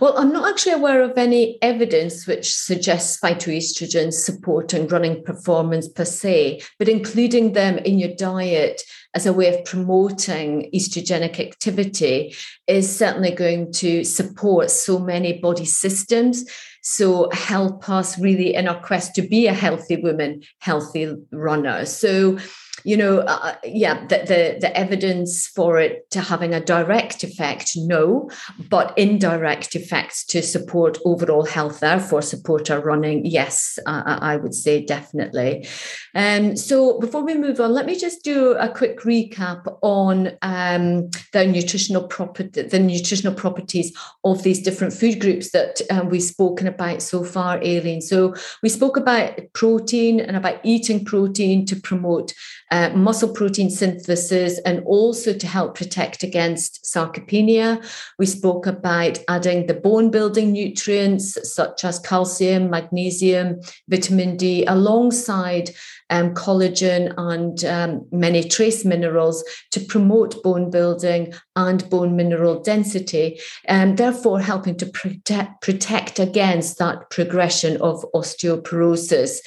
Well, 0.00 0.16
I'm 0.16 0.32
not 0.32 0.48
actually 0.48 0.72
aware 0.72 1.02
of 1.02 1.16
any 1.16 1.58
evidence 1.62 2.26
which 2.26 2.52
suggests 2.54 3.20
phytoestrogens 3.20 4.14
supporting 4.14 4.88
running 4.88 5.22
performance 5.24 5.88
per 5.88 6.04
se, 6.04 6.62
but 6.78 6.88
including 6.88 7.52
them 7.52 7.78
in 7.78 7.98
your 7.98 8.14
diet 8.14 8.82
as 9.14 9.26
a 9.26 9.32
way 9.32 9.52
of 9.52 9.64
promoting 9.64 10.70
estrogenic 10.72 11.40
activity 11.40 12.34
is 12.66 12.94
certainly 12.94 13.32
going 13.32 13.72
to 13.72 14.04
support 14.04 14.70
so 14.70 14.98
many 14.98 15.38
body 15.40 15.64
systems. 15.64 16.44
So, 16.82 17.28
help 17.32 17.88
us 17.88 18.18
really 18.18 18.54
in 18.54 18.68
our 18.68 18.80
quest 18.80 19.14
to 19.16 19.22
be 19.22 19.46
a 19.46 19.52
healthy 19.52 19.96
woman, 19.96 20.42
healthy 20.60 21.14
runner. 21.30 21.84
So, 21.84 22.38
you 22.84 22.96
know, 22.96 23.18
uh, 23.20 23.38
uh, 23.42 23.54
yeah, 23.64 24.06
the, 24.06 24.18
the, 24.18 24.58
the 24.60 24.76
evidence 24.76 25.46
for 25.46 25.78
it 25.78 26.10
to 26.10 26.20
having 26.20 26.54
a 26.54 26.60
direct 26.60 27.24
effect, 27.24 27.72
no, 27.76 28.30
but 28.68 28.96
indirect 28.96 29.74
effects 29.74 30.24
to 30.26 30.42
support 30.42 30.98
overall 31.04 31.44
health, 31.44 31.80
therefore 31.80 32.22
support 32.22 32.70
our 32.70 32.80
running, 32.80 33.24
yes, 33.26 33.78
I, 33.86 34.18
I 34.32 34.36
would 34.36 34.54
say 34.54 34.84
definitely. 34.84 35.66
Um, 36.14 36.56
so 36.56 36.98
before 36.98 37.24
we 37.24 37.34
move 37.34 37.60
on, 37.60 37.72
let 37.72 37.86
me 37.86 37.98
just 37.98 38.24
do 38.24 38.52
a 38.52 38.68
quick 38.68 39.00
recap 39.00 39.62
on 39.82 40.32
um, 40.42 41.10
the 41.32 41.46
nutritional 41.46 42.06
property, 42.08 42.62
the 42.62 42.78
nutritional 42.78 43.34
properties 43.34 43.96
of 44.24 44.42
these 44.42 44.62
different 44.62 44.92
food 44.92 45.20
groups 45.20 45.50
that 45.52 45.80
um, 45.90 46.08
we've 46.08 46.22
spoken 46.22 46.66
about 46.66 47.02
so 47.02 47.24
far, 47.24 47.58
Aileen. 47.58 48.00
So 48.00 48.34
we 48.62 48.68
spoke 48.68 48.96
about 48.96 49.38
protein 49.52 50.20
and 50.20 50.36
about 50.36 50.60
eating 50.64 51.04
protein 51.04 51.66
to 51.66 51.76
promote 51.76 52.32
uh, 52.70 52.90
muscle 52.90 53.32
protein 53.32 53.70
synthesis 53.70 54.58
and 54.64 54.80
also 54.84 55.32
to 55.32 55.46
help 55.46 55.74
protect 55.74 56.22
against 56.22 56.84
sarcopenia. 56.84 57.84
We 58.18 58.26
spoke 58.26 58.66
about 58.66 59.18
adding 59.28 59.66
the 59.66 59.74
bone 59.74 60.10
building 60.10 60.52
nutrients 60.52 61.36
such 61.52 61.84
as 61.84 61.98
calcium, 61.98 62.70
magnesium, 62.70 63.60
vitamin 63.88 64.36
D, 64.36 64.64
alongside 64.66 65.70
um, 66.10 66.34
collagen 66.34 67.14
and 67.16 67.64
um, 67.64 68.06
many 68.12 68.42
trace 68.42 68.84
minerals 68.84 69.44
to 69.70 69.80
promote 69.80 70.42
bone 70.42 70.70
building 70.70 71.32
and 71.56 71.88
bone 71.88 72.16
mineral 72.16 72.60
density, 72.60 73.40
and 73.64 73.96
therefore 73.96 74.40
helping 74.40 74.76
to 74.76 74.86
protect, 74.86 75.62
protect 75.62 76.18
against 76.18 76.78
that 76.78 77.10
progression 77.10 77.80
of 77.80 78.04
osteoporosis. 78.14 79.38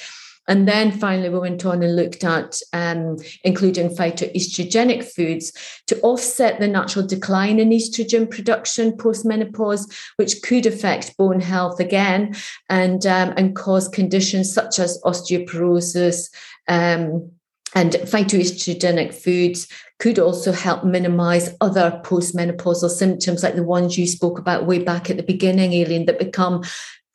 And 0.46 0.68
then 0.68 0.92
finally, 0.92 1.28
we 1.28 1.38
went 1.38 1.64
on 1.64 1.82
and 1.82 1.96
looked 1.96 2.24
at 2.24 2.60
um, 2.72 3.16
including 3.44 3.88
phytoestrogenic 3.88 5.04
foods 5.04 5.52
to 5.86 6.00
offset 6.00 6.60
the 6.60 6.68
natural 6.68 7.06
decline 7.06 7.58
in 7.58 7.70
estrogen 7.70 8.30
production 8.30 8.96
post 8.96 9.24
menopause, 9.24 9.90
which 10.16 10.42
could 10.42 10.66
affect 10.66 11.16
bone 11.16 11.40
health 11.40 11.80
again 11.80 12.34
and, 12.68 13.06
um, 13.06 13.32
and 13.36 13.56
cause 13.56 13.88
conditions 13.88 14.52
such 14.52 14.78
as 14.78 15.00
osteoporosis. 15.02 16.30
Um, 16.68 17.30
and 17.76 17.92
phytoestrogenic 17.92 19.12
foods 19.12 19.66
could 19.98 20.18
also 20.18 20.52
help 20.52 20.84
minimize 20.84 21.56
other 21.60 22.00
postmenopausal 22.04 22.90
symptoms 22.90 23.42
like 23.42 23.56
the 23.56 23.64
ones 23.64 23.98
you 23.98 24.06
spoke 24.06 24.38
about 24.38 24.66
way 24.66 24.78
back 24.78 25.10
at 25.10 25.16
the 25.16 25.22
beginning, 25.22 25.72
Aileen, 25.72 26.06
that 26.06 26.18
become 26.18 26.62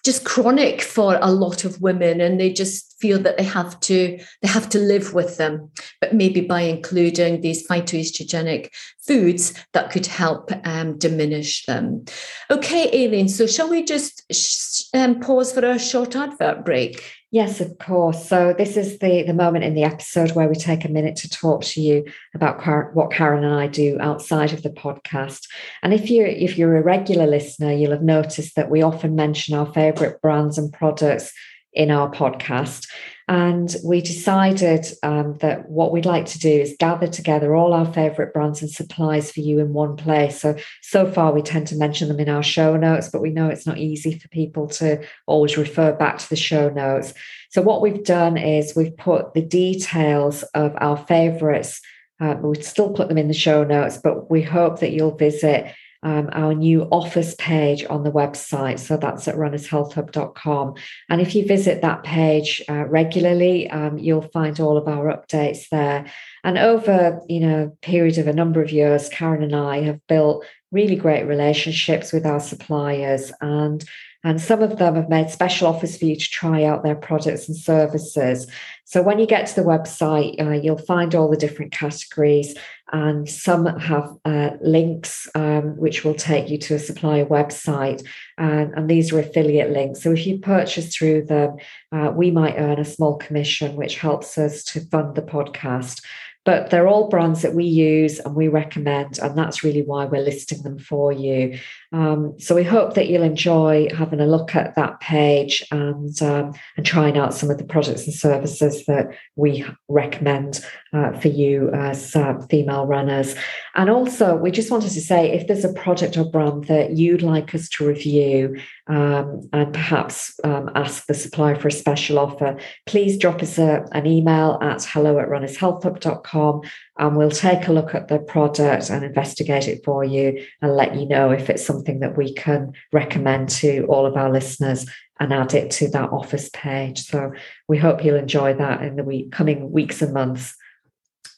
just 0.05 0.25
chronic 0.25 0.81
for 0.81 1.17
a 1.21 1.31
lot 1.31 1.65
of 1.65 1.81
women 1.81 2.21
and 2.21 2.39
they 2.39 2.51
just 2.51 2.99
feel 2.99 3.19
that 3.19 3.37
they 3.37 3.43
have 3.43 3.79
to 3.79 4.19
they 4.41 4.47
have 4.47 4.69
to 4.69 4.79
live 4.79 5.13
with 5.13 5.37
them. 5.37 5.71
But 6.01 6.13
maybe 6.13 6.41
by 6.41 6.61
including 6.61 7.41
these 7.41 7.67
phytoestrogenic 7.67 8.69
foods 9.05 9.53
that 9.73 9.91
could 9.91 10.05
help 10.05 10.51
um, 10.65 10.97
diminish 10.97 11.65
them. 11.65 12.05
Okay 12.49 12.89
aileen 12.93 13.27
so 13.27 13.47
shall 13.47 13.69
we 13.69 13.83
just 13.83 14.23
sh- 14.31 14.83
um, 14.93 15.19
pause 15.19 15.51
for 15.51 15.65
a 15.65 15.79
short 15.79 16.15
advert 16.15 16.65
break 16.65 17.03
Yes, 17.31 17.61
of 17.61 17.77
course. 17.77 18.27
So 18.27 18.55
this 18.57 18.75
is 18.75 18.97
the 18.97 19.21
the 19.21 19.35
moment 19.35 19.63
in 19.63 19.75
the 19.75 19.83
episode 19.83 20.31
where 20.31 20.49
we 20.49 20.55
take 20.55 20.83
a 20.83 20.89
minute 20.89 21.15
to 21.17 21.29
talk 21.29 21.63
to 21.65 21.81
you 21.81 22.05
about 22.33 22.95
what 22.95 23.11
Karen 23.11 23.43
and 23.43 23.53
I 23.53 23.67
do 23.67 23.97
outside 23.99 24.51
of 24.51 24.63
the 24.63 24.71
podcast. 24.71 25.47
And 25.83 25.93
if 25.93 26.09
you 26.09 26.25
if 26.25 26.57
you're 26.57 26.77
a 26.77 26.81
regular 26.81 27.27
listener, 27.27 27.71
you'll 27.71 27.91
have 27.91 28.01
noticed 28.01 28.55
that 28.55 28.71
we 28.71 28.81
often 28.81 29.15
mention 29.15 29.53
our 29.55 29.71
favorite 29.71 30.21
brands 30.23 30.57
and 30.57 30.73
products 30.73 31.31
in 31.71 31.91
our 31.91 32.09
podcast. 32.09 32.87
And 33.29 33.75
we 33.83 34.01
decided 34.01 34.87
um, 35.03 35.37
that 35.37 35.69
what 35.69 35.91
we'd 35.91 36.07
like 36.07 36.25
to 36.25 36.39
do 36.39 36.49
is 36.49 36.75
gather 36.79 37.05
together 37.05 37.55
all 37.55 37.73
our 37.73 37.85
favorite 37.93 38.33
brands 38.33 38.63
and 38.63 38.71
supplies 38.71 39.31
for 39.31 39.41
you 39.41 39.59
in 39.59 39.71
one 39.71 39.95
place. 39.97 40.41
So, 40.41 40.55
so 40.81 41.09
far, 41.11 41.31
we 41.31 41.43
tend 41.43 41.67
to 41.67 41.75
mention 41.75 42.07
them 42.07 42.19
in 42.19 42.27
our 42.27 42.41
show 42.41 42.75
notes, 42.75 43.07
but 43.07 43.21
we 43.21 43.29
know 43.29 43.47
it's 43.47 43.67
not 43.67 43.77
easy 43.77 44.17
for 44.17 44.27
people 44.29 44.67
to 44.69 45.05
always 45.27 45.59
refer 45.59 45.93
back 45.93 46.17
to 46.17 46.27
the 46.27 46.35
show 46.35 46.69
notes. 46.69 47.13
So, 47.51 47.61
what 47.61 47.83
we've 47.83 48.03
done 48.03 48.35
is 48.35 48.75
we've 48.75 48.97
put 48.97 49.35
the 49.35 49.43
details 49.43 50.41
of 50.55 50.73
our 50.79 50.97
favorites. 50.97 51.81
Uh, 52.19 52.33
we'd 52.41 52.65
still 52.65 52.89
put 52.93 53.09
them 53.09 53.19
in 53.19 53.27
the 53.27 53.35
show 53.35 53.63
notes, 53.63 53.99
but 54.03 54.31
we 54.31 54.41
hope 54.41 54.79
that 54.79 54.91
you'll 54.91 55.15
visit 55.15 55.71
um, 56.03 56.29
our 56.31 56.53
new 56.53 56.83
office 56.91 57.35
page 57.37 57.85
on 57.89 58.03
the 58.03 58.11
website. 58.11 58.79
So 58.79 58.97
that's 58.97 59.27
at 59.27 59.35
runnershealthhub.com. 59.35 60.75
And 61.09 61.21
if 61.21 61.35
you 61.35 61.45
visit 61.45 61.81
that 61.81 62.03
page 62.03 62.61
uh, 62.69 62.85
regularly, 62.85 63.69
um, 63.69 63.97
you'll 63.97 64.21
find 64.21 64.59
all 64.59 64.77
of 64.77 64.87
our 64.87 65.05
updates 65.05 65.69
there. 65.69 66.05
And 66.43 66.57
over, 66.57 67.21
you 67.27 67.41
know, 67.41 67.77
period 67.81 68.17
of 68.17 68.27
a 68.27 68.33
number 68.33 68.61
of 68.61 68.71
years, 68.71 69.09
Karen 69.09 69.43
and 69.43 69.55
I 69.55 69.81
have 69.81 70.05
built 70.07 70.45
really 70.71 70.95
great 70.95 71.23
relationships 71.23 72.13
with 72.13 72.25
our 72.25 72.39
suppliers 72.39 73.31
and 73.41 73.83
and 74.23 74.41
some 74.41 74.61
of 74.61 74.77
them 74.77 74.95
have 74.95 75.09
made 75.09 75.29
special 75.29 75.67
offers 75.67 75.97
for 75.97 76.05
you 76.05 76.15
to 76.15 76.29
try 76.29 76.63
out 76.63 76.83
their 76.83 76.95
products 76.95 77.47
and 77.47 77.57
services. 77.57 78.47
So 78.83 79.01
when 79.01 79.19
you 79.19 79.25
get 79.25 79.47
to 79.47 79.55
the 79.55 79.67
website, 79.67 80.41
uh, 80.41 80.59
you'll 80.59 80.77
find 80.77 81.15
all 81.15 81.29
the 81.29 81.37
different 81.37 81.71
categories, 81.71 82.55
and 82.91 83.29
some 83.29 83.65
have 83.65 84.17
uh, 84.25 84.51
links 84.61 85.29
um, 85.35 85.77
which 85.77 86.03
will 86.03 86.15
take 86.15 86.49
you 86.49 86.57
to 86.57 86.75
a 86.75 86.79
supplier 86.79 87.25
website. 87.25 88.05
And, 88.37 88.73
and, 88.73 88.89
these 88.89 89.13
are 89.13 89.19
affiliate 89.19 89.71
links. 89.71 90.01
So 90.01 90.11
if 90.11 90.25
you 90.25 90.39
purchase 90.39 90.95
through 90.95 91.25
them, 91.25 91.57
uh, 91.91 92.11
we 92.15 92.31
might 92.31 92.57
earn 92.57 92.79
a 92.79 92.85
small 92.85 93.17
commission, 93.17 93.75
which 93.75 93.99
helps 93.99 94.37
us 94.37 94.63
to 94.65 94.81
fund 94.81 95.15
the 95.15 95.21
podcast 95.21 96.01
but 96.45 96.69
they're 96.69 96.87
all 96.87 97.09
brands 97.09 97.41
that 97.41 97.53
we 97.53 97.65
use 97.65 98.17
and 98.17 98.33
we 98.33 98.47
recommend, 98.47 99.19
and 99.19 99.37
that's 99.37 99.63
really 99.63 99.83
why 99.83 100.05
we're 100.05 100.23
listing 100.23 100.63
them 100.63 100.79
for 100.79 101.11
you. 101.11 101.59
Um, 101.91 102.35
so 102.39 102.53
we 102.53 102.63
hope 102.63 102.93
that 102.93 103.07
you'll 103.07 103.23
enjoy 103.23 103.87
having 103.95 104.19
a 104.19 104.27
look 104.27 104.55
at 104.55 104.75
that 104.75 104.99
page 104.99 105.65
and 105.71 106.21
um, 106.21 106.53
and 106.77 106.85
trying 106.85 107.17
out 107.17 107.33
some 107.33 107.49
of 107.49 107.57
the 107.57 107.63
products 107.63 108.05
and 108.05 108.13
services 108.13 108.85
that 108.85 109.07
we 109.35 109.65
recommend 109.87 110.63
uh, 110.93 111.13
for 111.13 111.29
you 111.29 111.69
as 111.71 112.15
uh, 112.15 112.39
female 112.49 112.85
runners. 112.85 113.35
And 113.75 113.89
also, 113.89 114.35
we 114.35 114.51
just 114.51 114.69
wanted 114.69 114.91
to 114.91 115.01
say 115.01 115.31
if 115.31 115.47
there's 115.47 115.65
a 115.65 115.73
product 115.73 116.17
or 116.17 116.25
brand 116.25 116.65
that 116.65 116.97
you'd 116.97 117.23
like 117.23 117.55
us 117.55 117.67
to 117.69 117.87
review 117.87 118.59
um, 118.87 119.47
and 119.53 119.73
perhaps 119.73 120.39
um, 120.43 120.69
ask 120.75 121.07
the 121.07 121.13
supplier 121.13 121.55
for 121.55 121.69
a 121.69 121.71
special 121.71 122.19
offer, 122.19 122.57
please 122.85 123.17
drop 123.17 123.41
us 123.41 123.57
a, 123.57 123.85
an 123.93 124.05
email 124.05 124.59
at 124.61 124.83
hello 124.83 125.19
at 125.19 125.27
runnershealthhub.com 125.27 126.61
and 126.99 127.15
we'll 127.15 127.31
take 127.31 127.67
a 127.67 127.71
look 127.71 127.95
at 127.95 128.09
the 128.09 128.19
product 128.19 128.89
and 128.89 129.05
investigate 129.05 129.69
it 129.69 129.83
for 129.85 130.03
you 130.03 130.45
and 130.61 130.75
let 130.75 130.95
you 130.95 131.07
know 131.07 131.31
if 131.31 131.49
it's 131.49 131.65
something 131.65 132.01
that 132.01 132.17
we 132.17 132.33
can 132.33 132.73
recommend 132.91 133.47
to 133.49 133.85
all 133.85 134.05
of 134.05 134.17
our 134.17 134.29
listeners 134.29 134.85
and 135.19 135.33
add 135.33 135.53
it 135.53 135.71
to 135.71 135.87
that 135.89 136.11
office 136.11 136.49
page. 136.53 136.99
So 136.99 137.31
we 137.69 137.77
hope 137.77 138.03
you'll 138.03 138.17
enjoy 138.17 138.53
that 138.55 138.81
in 138.81 138.97
the 138.97 139.03
week, 139.03 139.31
coming 139.31 139.71
weeks 139.71 140.01
and 140.01 140.13
months. 140.13 140.55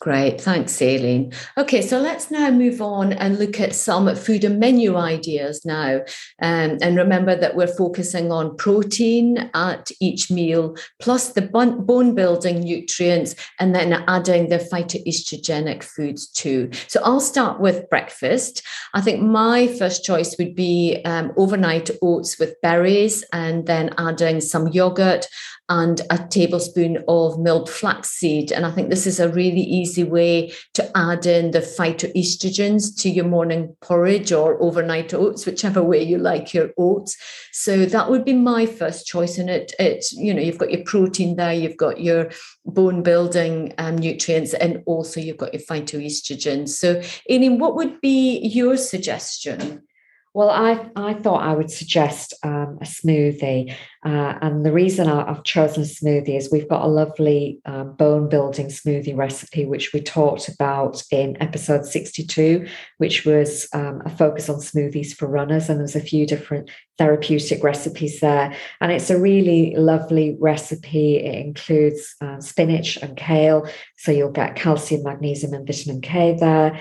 Great, 0.02 0.42
thanks, 0.42 0.82
Aileen. 0.82 1.32
Okay, 1.60 1.84
so 1.84 2.00
let's 2.00 2.32
now 2.32 2.50
move 2.50 2.82
on 2.82 3.14
and 3.14 3.38
look 3.38 3.60
at 3.60 3.76
some 3.76 4.16
food 4.16 4.44
and 4.44 4.60
menu 4.60 4.98
ideas 4.98 5.64
now. 5.64 5.98
Um, 6.42 6.80
and 6.82 6.98
remember 6.98 7.36
that 7.36 7.56
we're 7.56 7.68
focusing 7.68 8.32
on 8.32 8.58
protein 8.58 9.52
at 9.54 9.92
each 10.00 10.32
meal, 10.32 10.76
plus 11.00 11.34
the 11.34 11.44
bone 11.44 12.16
building 12.16 12.62
nutrients, 12.62 13.36
and 13.60 13.76
then 13.76 14.04
adding 14.08 14.50
the 14.50 14.58
phytoestrogenic 14.58 15.84
foods 15.84 16.28
too. 16.32 16.72
So 16.88 17.00
I'll 17.04 17.20
start 17.20 17.60
with 17.60 17.88
breakfast. 17.92 18.64
I 18.96 19.02
think 19.02 19.22
my 19.22 19.68
first 19.68 20.04
choice 20.04 20.36
would 20.40 20.56
be 20.56 21.00
um, 21.06 21.32
overnight 21.38 21.92
oats 22.02 22.40
with 22.40 22.60
berries, 22.64 23.24
and 23.34 23.68
then 23.68 23.94
adding 24.00 24.42
some 24.42 24.68
yogurt 24.70 25.28
and 25.72 26.02
a 26.10 26.18
tablespoon 26.28 27.02
of 27.08 27.40
milled 27.40 27.70
flaxseed. 27.70 28.52
And 28.52 28.66
I 28.66 28.72
think 28.72 28.90
this 28.90 29.08
is 29.08 29.22
a 29.22 29.30
really 29.30 29.62
easy 29.62 30.04
way 30.04 30.52
to 30.74 30.92
add 30.98 31.26
in 31.26 31.52
the 31.52 31.60
phytoestrogens 31.60 33.00
to 33.02 33.10
your 33.10 33.24
morning 33.24 33.74
porridge 33.80 34.34
or 34.34 34.62
overnight 34.62 35.14
oats, 35.14 35.46
whichever 35.46 35.82
way 35.82 36.04
you 36.04 36.18
like 36.18 36.54
your 36.54 36.72
oats. 36.78 37.16
So 37.54 37.86
that 37.86 38.10
would 38.10 38.26
be 38.26 38.34
my 38.34 38.66
first 38.66 39.08
choice. 39.08 39.38
And 39.38 39.50
it, 39.50 39.74
it 39.80 40.04
you 40.12 40.34
know, 40.34 40.42
you've 40.42 40.58
got 40.58 40.74
your 40.74 40.84
protein 40.84 41.38
there, 41.38 41.54
you've 41.54 41.78
got 41.78 42.02
your 42.02 42.32
bone 42.66 43.02
building 43.02 43.74
um, 43.78 43.96
nutrients, 43.98 44.54
and 44.54 44.84
also 44.86 45.22
you've 45.22 45.38
got 45.38 45.54
your 45.54 45.64
phytoestrogens. 45.64 46.70
So, 46.70 47.02
Aileen, 47.32 47.60
what 47.60 47.76
would 47.78 48.02
be 48.02 48.40
your 48.40 48.76
suggestion? 48.76 49.84
Well, 50.34 50.50
I, 50.50 50.89
I 50.96 51.13
thought 51.15 51.44
I 51.44 51.54
would 51.54 51.70
suggest 51.70 52.34
um, 52.41 52.78
a 52.80 52.86
smoothie. 52.86 53.76
Uh, 54.06 54.34
and 54.41 54.65
the 54.65 54.72
reason 54.72 55.10
I, 55.10 55.28
have 55.28 55.44
chosen 55.44 55.84
a 55.84 55.86
smoothie 55.86 56.38
is 56.38 56.50
we've 56.50 56.70
got 56.70 56.86
a 56.86 56.88
lovely 56.88 57.60
um, 57.65 57.96
bone 57.96 58.30
building 58.30 58.67
smoothie 58.67 59.15
recipe, 59.15 59.65
which 59.65 59.91
we 59.91 60.00
talked 60.00 60.48
about 60.48 61.04
in 61.12 61.36
episode 61.41 61.86
62, 61.86 62.65
which 62.98 63.26
was 63.26 63.67
um, 63.74 64.02
a 64.06 64.10
focus 64.10 64.48
on 64.48 64.56
smoothies 64.60 65.13
for 65.13 65.28
runners. 65.28 65.70
And 65.70 65.80
there's 65.82 65.98
a 65.98 66.02
few 66.02 66.26
different 66.26 66.72
therapeutic 66.98 67.62
recipes 67.62 68.22
there. 68.22 68.56
And 68.80 68.89
it's 68.89 69.10
a 69.10 69.20
really 69.20 69.76
lovely 69.76 70.38
recipe. 70.39 71.17
It 71.17 71.46
includes 71.46 72.15
uh, 72.22 72.39
spinach 72.39 72.96
and 72.96 73.17
kale. 73.17 73.67
So 73.98 74.13
you'll 74.13 74.32
get 74.32 74.56
calcium, 74.56 75.04
magnesium, 75.04 75.54
and 75.54 75.67
vitamin 75.67 76.00
K 76.00 76.38
there. 76.39 76.80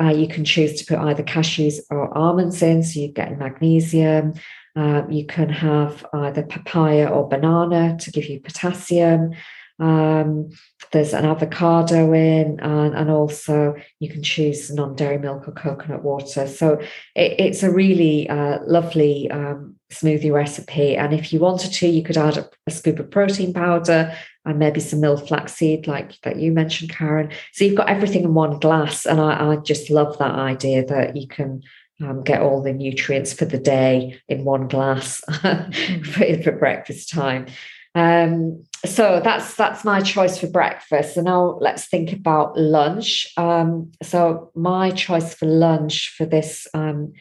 Uh, 0.00 0.10
you 0.10 0.28
can 0.28 0.44
choose 0.44 0.80
to 0.80 0.86
put 0.86 0.98
either 1.04 1.22
cashews 1.22 1.80
or 1.90 2.16
almonds 2.16 2.62
in, 2.62 2.82
so 2.82 3.00
you 3.00 3.08
get 3.08 3.38
magnesium. 3.38 4.34
Uh, 4.74 5.02
you 5.08 5.24
can 5.24 5.48
have 5.48 6.04
either 6.12 6.42
papaya 6.42 7.08
or 7.08 7.28
banana 7.28 7.96
to 7.98 8.10
give 8.10 8.26
you 8.26 8.40
potassium. 8.40 9.32
Um, 9.78 10.50
there's 10.92 11.12
an 11.12 11.24
avocado 11.24 12.12
in, 12.12 12.60
and, 12.60 12.94
and, 12.94 13.10
also 13.10 13.74
you 14.00 14.08
can 14.08 14.22
choose 14.22 14.70
non 14.70 14.94
dairy 14.96 15.18
milk 15.18 15.46
or 15.46 15.52
coconut 15.52 16.02
water. 16.02 16.46
So 16.46 16.78
it, 17.14 17.34
it's 17.38 17.62
a 17.62 17.70
really 17.70 18.28
uh, 18.28 18.60
lovely 18.66 19.30
um, 19.30 19.75
smoothie 19.92 20.32
recipe. 20.32 20.96
And 20.96 21.12
if 21.12 21.32
you 21.32 21.38
wanted 21.38 21.72
to, 21.72 21.88
you 21.88 22.02
could 22.02 22.16
add 22.16 22.38
a, 22.38 22.48
a 22.66 22.70
scoop 22.70 22.98
of 22.98 23.10
protein 23.10 23.52
powder 23.52 24.16
and 24.44 24.58
maybe 24.58 24.80
some 24.80 25.00
milled 25.00 25.26
flaxseed, 25.26 25.86
like 25.86 26.20
that 26.22 26.36
you 26.36 26.52
mentioned, 26.52 26.90
Karen. 26.90 27.30
So 27.52 27.64
you've 27.64 27.76
got 27.76 27.88
everything 27.88 28.24
in 28.24 28.34
one 28.34 28.58
glass. 28.58 29.06
And 29.06 29.20
I, 29.20 29.52
I 29.52 29.56
just 29.56 29.90
love 29.90 30.18
that 30.18 30.34
idea 30.34 30.84
that 30.86 31.16
you 31.16 31.28
can 31.28 31.62
um, 32.00 32.22
get 32.22 32.42
all 32.42 32.62
the 32.62 32.72
nutrients 32.72 33.32
for 33.32 33.44
the 33.44 33.58
day 33.58 34.20
in 34.28 34.44
one 34.44 34.68
glass 34.68 35.22
mm. 35.28 36.06
for, 36.06 36.42
for, 36.42 36.58
breakfast 36.58 37.10
time. 37.10 37.46
Um, 37.94 38.64
so 38.84 39.20
that's 39.24 39.54
that's 39.54 39.82
my 39.82 40.02
choice 40.02 40.38
for 40.38 40.48
breakfast. 40.48 41.16
And 41.16 41.24
now 41.24 41.56
let's 41.60 41.86
think 41.86 42.12
about 42.12 42.58
lunch. 42.58 43.26
Um, 43.38 43.92
so 44.02 44.50
my 44.54 44.90
choice 44.90 45.34
for 45.34 45.46
lunch 45.46 46.14
for 46.16 46.26
this 46.26 46.68
um, 46.74 47.14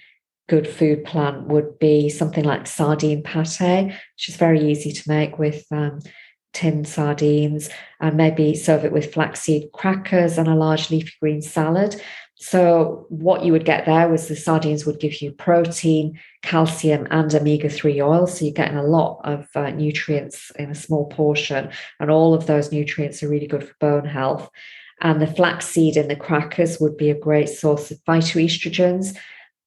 good 0.48 0.68
food 0.68 1.04
plan 1.04 1.48
would 1.48 1.80
be 1.80 2.10
something 2.10 2.44
like 2.44 2.68
sardine 2.68 3.24
pate, 3.24 3.86
which 3.86 4.30
is 4.30 4.36
very 4.36 4.70
easy 4.70 4.92
to 4.92 5.10
make 5.10 5.40
with 5.40 5.66
um, 5.72 6.00
tin 6.54 6.86
sardines 6.86 7.70
and 8.00 8.16
maybe 8.16 8.56
serve 8.56 8.86
it 8.86 8.92
with 8.92 9.14
flaxseed 9.14 9.72
crackers 9.74 10.38
and 10.38 10.48
a 10.48 10.56
large 10.56 10.90
leafy 10.90 11.12
green 11.20 11.42
salad. 11.42 12.02
So, 12.38 13.06
what 13.10 13.46
you 13.46 13.54
would 13.54 13.64
get 13.64 13.86
there 13.86 14.10
was 14.10 14.28
the 14.28 14.36
sardines 14.36 14.86
would 14.86 15.00
give 15.00 15.22
you 15.22 15.32
protein, 15.32 16.20
calcium, 16.42 17.08
and 17.10 17.34
omega 17.34 17.70
3 17.70 18.02
oil. 18.02 18.28
So, 18.28 18.44
you're 18.44 18.54
getting 18.54 18.78
a 18.78 18.84
lot 18.84 19.22
of 19.24 19.48
uh, 19.56 19.70
nutrients 19.70 20.52
in 20.60 20.70
a 20.70 20.76
small 20.76 21.08
portion. 21.08 21.72
And 22.00 22.12
all 22.12 22.34
of 22.34 22.46
those 22.46 22.74
nutrients 22.74 23.24
are 23.24 23.30
really 23.30 23.48
good 23.48 23.66
for 23.66 23.76
bone 23.80 24.06
health. 24.06 24.50
And 25.02 25.22
the 25.22 25.28
flaxseed 25.28 25.96
in 25.96 26.10
the 26.10 26.16
crackers 26.16 26.78
would 26.80 26.98
be 26.98 27.10
a 27.10 27.20
great 27.20 27.48
source 27.48 27.90
of 27.90 28.04
phytoestrogens. 28.04 29.16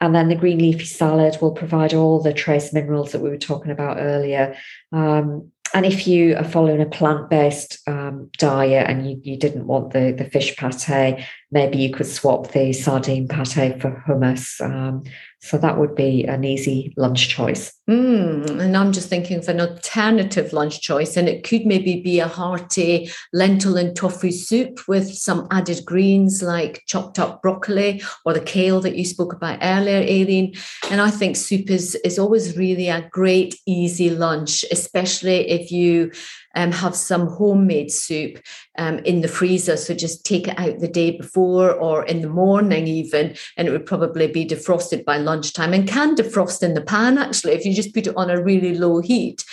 And 0.00 0.14
then 0.14 0.28
the 0.28 0.36
green 0.36 0.58
leafy 0.58 0.84
salad 0.84 1.38
will 1.40 1.52
provide 1.52 1.92
all 1.92 2.20
the 2.20 2.32
trace 2.32 2.72
minerals 2.72 3.12
that 3.12 3.20
we 3.20 3.30
were 3.30 3.36
talking 3.36 3.72
about 3.72 3.98
earlier. 3.98 4.56
Um, 4.92 5.50
and 5.74 5.84
if 5.84 6.06
you 6.06 6.34
are 6.36 6.44
following 6.44 6.80
a 6.80 6.86
plant-based 6.86 7.86
um, 7.86 8.30
diet 8.38 8.88
and 8.88 9.10
you, 9.10 9.20
you 9.22 9.36
didn't 9.36 9.66
want 9.66 9.92
the, 9.92 10.12
the 10.12 10.24
fish 10.24 10.56
pate, 10.56 11.24
maybe 11.50 11.78
you 11.78 11.92
could 11.92 12.06
swap 12.06 12.52
the 12.52 12.72
sardine 12.72 13.28
pate 13.28 13.80
for 13.80 14.02
hummus. 14.08 14.60
Um, 14.64 15.04
so 15.40 15.56
that 15.56 15.78
would 15.78 15.94
be 15.94 16.24
an 16.24 16.44
easy 16.44 16.92
lunch 16.96 17.28
choice. 17.28 17.72
Mm, 17.88 18.60
and 18.60 18.76
I'm 18.76 18.92
just 18.92 19.08
thinking 19.08 19.38
of 19.38 19.48
an 19.48 19.60
alternative 19.60 20.52
lunch 20.52 20.80
choice, 20.80 21.16
and 21.16 21.28
it 21.28 21.44
could 21.44 21.64
maybe 21.64 22.00
be 22.00 22.18
a 22.18 22.26
hearty 22.26 23.10
lentil 23.32 23.76
and 23.76 23.94
tofu 23.94 24.32
soup 24.32 24.80
with 24.88 25.14
some 25.14 25.46
added 25.50 25.84
greens 25.84 26.42
like 26.42 26.82
chopped 26.86 27.18
up 27.18 27.40
broccoli 27.40 28.02
or 28.24 28.34
the 28.34 28.40
kale 28.40 28.80
that 28.80 28.96
you 28.96 29.04
spoke 29.04 29.32
about 29.32 29.60
earlier, 29.62 29.98
Aileen. 29.98 30.54
And 30.90 31.00
I 31.00 31.10
think 31.10 31.36
soup 31.36 31.70
is, 31.70 31.94
is 32.04 32.18
always 32.18 32.56
really 32.56 32.88
a 32.88 33.08
great, 33.10 33.54
easy 33.66 34.10
lunch, 34.10 34.64
especially 34.72 35.48
if 35.48 35.70
you 35.70 36.10
um, 36.58 36.72
have 36.72 36.96
some 36.96 37.28
homemade 37.28 37.92
soup 37.92 38.40
um, 38.78 38.98
in 39.00 39.20
the 39.20 39.28
freezer. 39.28 39.76
So 39.76 39.94
just 39.94 40.26
take 40.26 40.48
it 40.48 40.58
out 40.58 40.80
the 40.80 40.88
day 40.88 41.12
before 41.12 41.70
or 41.70 42.04
in 42.04 42.20
the 42.20 42.28
morning, 42.28 42.88
even, 42.88 43.36
and 43.56 43.68
it 43.68 43.70
would 43.70 43.86
probably 43.86 44.26
be 44.26 44.44
defrosted 44.44 45.04
by 45.04 45.18
lunchtime 45.18 45.72
and 45.72 45.88
can 45.88 46.16
defrost 46.16 46.64
in 46.64 46.74
the 46.74 46.80
pan 46.80 47.16
actually 47.16 47.52
if 47.52 47.64
you 47.64 47.72
just 47.72 47.94
put 47.94 48.08
it 48.08 48.16
on 48.16 48.28
a 48.28 48.42
really 48.42 48.76
low 48.76 49.00
heat. 49.00 49.44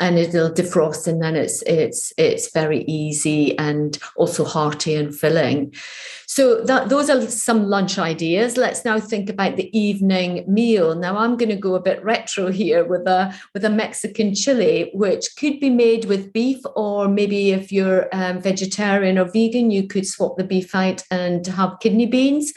And 0.00 0.18
it'll 0.18 0.50
defrost 0.50 1.06
and 1.06 1.22
then 1.22 1.36
it's 1.36 1.62
it's 1.62 2.12
it's 2.16 2.52
very 2.52 2.84
easy 2.84 3.58
and 3.58 3.98
also 4.16 4.44
hearty 4.44 4.94
and 4.94 5.14
filling. 5.14 5.74
So 6.26 6.62
that 6.64 6.88
those 6.88 7.10
are 7.10 7.22
some 7.28 7.64
lunch 7.64 7.98
ideas. 7.98 8.56
Let's 8.56 8.84
now 8.84 9.00
think 9.00 9.28
about 9.28 9.56
the 9.56 9.76
evening 9.76 10.44
meal. 10.46 10.94
Now 10.94 11.16
i'm 11.16 11.36
going 11.36 11.48
to 11.48 11.56
go 11.56 11.74
a 11.74 11.80
bit 11.80 12.02
retro 12.04 12.50
here 12.50 12.84
with 12.84 13.06
a 13.06 13.34
with 13.54 13.64
a 13.64 13.70
mexican 13.70 14.34
chili 14.34 14.90
which 14.94 15.36
could 15.36 15.58
be 15.58 15.70
made 15.70 16.04
with 16.04 16.32
beef 16.32 16.60
or 16.76 17.08
maybe 17.08 17.50
if 17.50 17.72
you're 17.72 18.08
um, 18.12 18.40
vegetarian 18.40 19.18
or 19.18 19.24
vegan 19.24 19.70
you 19.70 19.86
could 19.86 20.06
swap 20.06 20.36
the 20.36 20.44
beef 20.44 20.74
out 20.74 21.02
and 21.10 21.46
have 21.46 21.80
kidney 21.80 22.06
beans. 22.06 22.52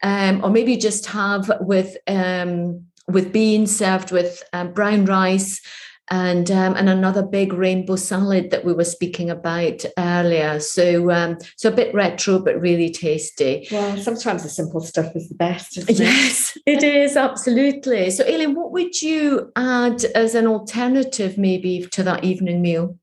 Um, 0.00 0.44
or 0.44 0.50
maybe 0.50 0.76
just 0.76 1.06
have 1.06 1.50
with 1.60 1.96
um, 2.06 2.86
with 3.08 3.32
beans 3.32 3.76
served 3.76 4.12
with 4.12 4.44
um, 4.52 4.72
brown 4.72 5.06
rice 5.06 5.60
and 6.10 6.50
um, 6.50 6.74
and 6.74 6.88
another 6.88 7.22
big 7.22 7.52
rainbow 7.52 7.96
salad 7.96 8.50
that 8.50 8.64
we 8.64 8.72
were 8.72 8.84
speaking 8.84 9.30
about 9.30 9.84
earlier. 9.98 10.60
So 10.60 11.10
um, 11.10 11.38
so 11.56 11.70
a 11.70 11.72
bit 11.72 11.94
retro 11.94 12.38
but 12.38 12.60
really 12.60 12.90
tasty. 12.90 13.68
Well, 13.70 13.96
sometimes 13.98 14.42
the 14.42 14.48
simple 14.48 14.80
stuff 14.80 15.14
is 15.14 15.28
the 15.28 15.34
best. 15.34 15.76
yes, 15.88 16.56
it 16.66 16.82
is 16.82 17.16
absolutely. 17.16 18.10
So, 18.10 18.24
Aileen, 18.24 18.54
what 18.54 18.72
would 18.72 19.00
you 19.02 19.52
add 19.56 20.04
as 20.14 20.34
an 20.34 20.46
alternative 20.46 21.38
maybe 21.38 21.86
to 21.92 22.02
that 22.02 22.24
evening 22.24 22.62
meal? 22.62 22.98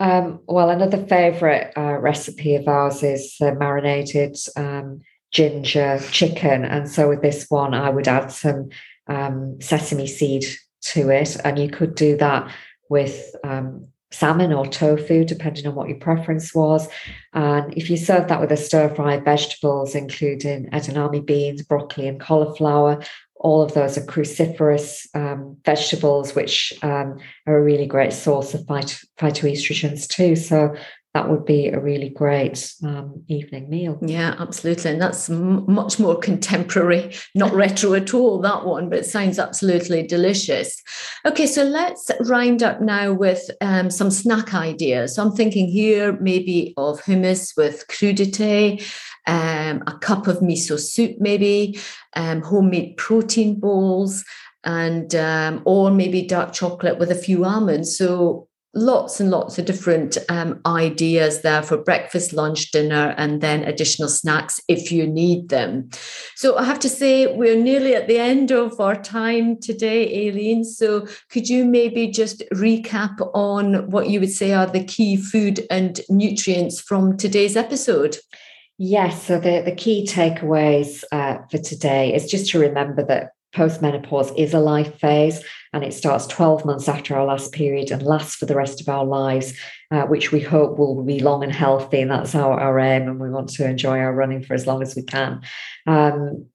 Um, 0.00 0.40
well, 0.46 0.70
another 0.70 1.04
favourite 1.06 1.72
uh, 1.76 1.98
recipe 1.98 2.54
of 2.54 2.68
ours 2.68 3.02
is 3.02 3.36
uh, 3.40 3.52
marinated 3.52 4.36
um, 4.56 5.00
ginger 5.32 5.98
chicken, 6.12 6.64
and 6.64 6.88
so 6.88 7.08
with 7.08 7.20
this 7.20 7.46
one, 7.48 7.74
I 7.74 7.90
would 7.90 8.06
add 8.06 8.30
some 8.30 8.68
um, 9.08 9.60
sesame 9.60 10.06
seed 10.06 10.44
to 10.82 11.10
it. 11.10 11.36
And 11.44 11.58
you 11.58 11.68
could 11.68 11.94
do 11.94 12.16
that 12.18 12.52
with 12.88 13.34
um, 13.44 13.88
salmon 14.10 14.52
or 14.52 14.66
tofu, 14.66 15.24
depending 15.24 15.66
on 15.66 15.74
what 15.74 15.88
your 15.88 15.98
preference 15.98 16.54
was. 16.54 16.88
And 17.34 17.74
if 17.76 17.90
you 17.90 17.96
serve 17.96 18.28
that 18.28 18.40
with 18.40 18.52
a 18.52 18.56
stir 18.56 18.94
fried 18.94 19.24
vegetables, 19.24 19.94
including 19.94 20.70
edamame 20.70 21.24
beans, 21.24 21.62
broccoli, 21.62 22.08
and 22.08 22.20
cauliflower, 22.20 23.02
all 23.36 23.62
of 23.62 23.74
those 23.74 23.96
are 23.96 24.02
cruciferous 24.02 25.06
um, 25.14 25.56
vegetables, 25.64 26.34
which 26.34 26.72
um, 26.82 27.18
are 27.46 27.58
a 27.58 27.62
really 27.62 27.86
great 27.86 28.12
source 28.12 28.54
of 28.54 28.62
phyto- 28.62 29.04
phytoestrogens 29.18 30.08
too. 30.08 30.34
So 30.34 30.74
that 31.18 31.28
would 31.28 31.44
be 31.44 31.66
a 31.66 31.80
really 31.80 32.10
great 32.10 32.72
um, 32.84 33.24
evening 33.26 33.68
meal. 33.68 33.98
Yeah, 34.00 34.36
absolutely. 34.38 34.92
And 34.92 35.02
that's 35.02 35.28
m- 35.28 35.64
much 35.66 35.98
more 35.98 36.16
contemporary, 36.16 37.12
not 37.34 37.52
retro 37.52 37.94
at 37.94 38.14
all, 38.14 38.40
that 38.42 38.64
one, 38.64 38.88
but 38.88 39.00
it 39.00 39.06
sounds 39.06 39.40
absolutely 39.40 40.06
delicious. 40.06 40.80
Okay, 41.26 41.48
so 41.48 41.64
let's 41.64 42.08
round 42.20 42.62
up 42.62 42.80
now 42.80 43.12
with 43.12 43.50
um, 43.60 43.90
some 43.90 44.12
snack 44.12 44.54
ideas. 44.54 45.16
So 45.16 45.22
I'm 45.24 45.32
thinking 45.32 45.66
here 45.66 46.16
maybe 46.20 46.72
of 46.76 47.02
hummus 47.02 47.56
with 47.56 47.88
crudité, 47.88 48.80
um, 49.26 49.82
a 49.88 49.98
cup 50.00 50.28
of 50.28 50.38
miso 50.38 50.78
soup, 50.78 51.16
maybe, 51.18 51.80
um, 52.14 52.42
homemade 52.42 52.96
protein 52.96 53.58
bowls 53.58 54.24
and 54.62 55.16
um, 55.16 55.62
or 55.64 55.90
maybe 55.90 56.22
dark 56.22 56.52
chocolate 56.52 56.98
with 56.98 57.10
a 57.10 57.16
few 57.16 57.44
almonds. 57.44 57.98
So 57.98 58.47
lots 58.74 59.18
and 59.18 59.30
lots 59.30 59.58
of 59.58 59.64
different 59.64 60.18
um, 60.28 60.60
ideas 60.66 61.42
there 61.42 61.62
for 61.62 61.76
breakfast, 61.76 62.32
lunch, 62.32 62.70
dinner, 62.70 63.14
and 63.16 63.40
then 63.40 63.64
additional 63.64 64.08
snacks 64.08 64.60
if 64.68 64.92
you 64.92 65.06
need 65.06 65.48
them. 65.48 65.88
So 66.36 66.56
I 66.56 66.64
have 66.64 66.78
to 66.80 66.88
say, 66.88 67.26
we're 67.26 67.56
nearly 67.56 67.94
at 67.94 68.08
the 68.08 68.18
end 68.18 68.50
of 68.50 68.78
our 68.80 69.00
time 69.00 69.58
today, 69.60 70.28
Aileen. 70.28 70.64
So 70.64 71.06
could 71.30 71.48
you 71.48 71.64
maybe 71.64 72.08
just 72.08 72.42
recap 72.54 73.16
on 73.34 73.90
what 73.90 74.10
you 74.10 74.20
would 74.20 74.32
say 74.32 74.52
are 74.52 74.66
the 74.66 74.84
key 74.84 75.16
food 75.16 75.66
and 75.70 76.00
nutrients 76.08 76.80
from 76.80 77.16
today's 77.16 77.56
episode? 77.56 78.18
Yes, 78.76 79.24
so 79.26 79.40
the, 79.40 79.62
the 79.64 79.74
key 79.74 80.06
takeaways 80.06 81.02
uh, 81.10 81.38
for 81.50 81.58
today 81.58 82.14
is 82.14 82.30
just 82.30 82.50
to 82.50 82.60
remember 82.60 83.04
that 83.06 83.30
postmenopause 83.54 84.36
is 84.36 84.54
a 84.54 84.60
life 84.60 84.98
phase 84.98 85.42
and 85.72 85.84
it 85.84 85.94
starts 85.94 86.26
12 86.26 86.64
months 86.64 86.88
after 86.88 87.16
our 87.16 87.24
last 87.24 87.52
period 87.52 87.90
and 87.90 88.02
lasts 88.02 88.36
for 88.36 88.46
the 88.46 88.54
rest 88.54 88.80
of 88.80 88.88
our 88.88 89.04
lives, 89.04 89.54
uh, 89.90 90.02
which 90.02 90.32
we 90.32 90.40
hope 90.40 90.78
will 90.78 91.02
be 91.02 91.20
long 91.20 91.42
and 91.42 91.52
healthy. 91.52 92.00
And 92.00 92.10
that's 92.10 92.34
our, 92.34 92.58
our 92.58 92.78
aim. 92.78 93.02
And 93.02 93.20
we 93.20 93.30
want 93.30 93.50
to 93.50 93.68
enjoy 93.68 93.98
our 93.98 94.14
running 94.14 94.42
for 94.42 94.54
as 94.54 94.66
long 94.66 94.82
as 94.82 94.94
we 94.96 95.02
can. 95.02 95.42
Um, 95.86 96.46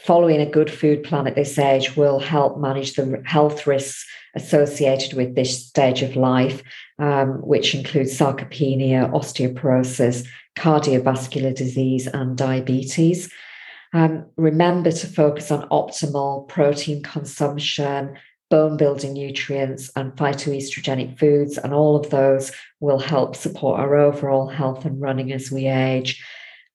following 0.00 0.40
a 0.40 0.50
good 0.50 0.70
food 0.70 1.02
plan 1.02 1.26
at 1.26 1.34
this 1.34 1.58
age 1.58 1.96
will 1.96 2.18
help 2.18 2.58
manage 2.58 2.94
the 2.94 3.22
health 3.24 3.66
risks 3.66 4.06
associated 4.34 5.14
with 5.14 5.34
this 5.34 5.66
stage 5.66 6.02
of 6.02 6.14
life, 6.14 6.62
um, 6.98 7.40
which 7.40 7.74
includes 7.74 8.16
sarcopenia, 8.16 9.10
osteoporosis, 9.12 10.26
cardiovascular 10.56 11.54
disease, 11.54 12.06
and 12.06 12.36
diabetes. 12.36 13.30
Um, 13.92 14.26
remember 14.36 14.90
to 14.92 15.06
focus 15.06 15.50
on 15.50 15.68
optimal 15.68 16.48
protein 16.48 17.02
consumption, 17.02 18.16
bone 18.50 18.76
building 18.76 19.14
nutrients, 19.14 19.90
and 19.96 20.12
phytoestrogenic 20.12 21.18
foods. 21.18 21.58
And 21.58 21.72
all 21.72 21.96
of 21.96 22.10
those 22.10 22.52
will 22.80 22.98
help 22.98 23.36
support 23.36 23.80
our 23.80 23.96
overall 23.96 24.48
health 24.48 24.84
and 24.84 25.00
running 25.00 25.32
as 25.32 25.50
we 25.50 25.66
age. 25.66 26.22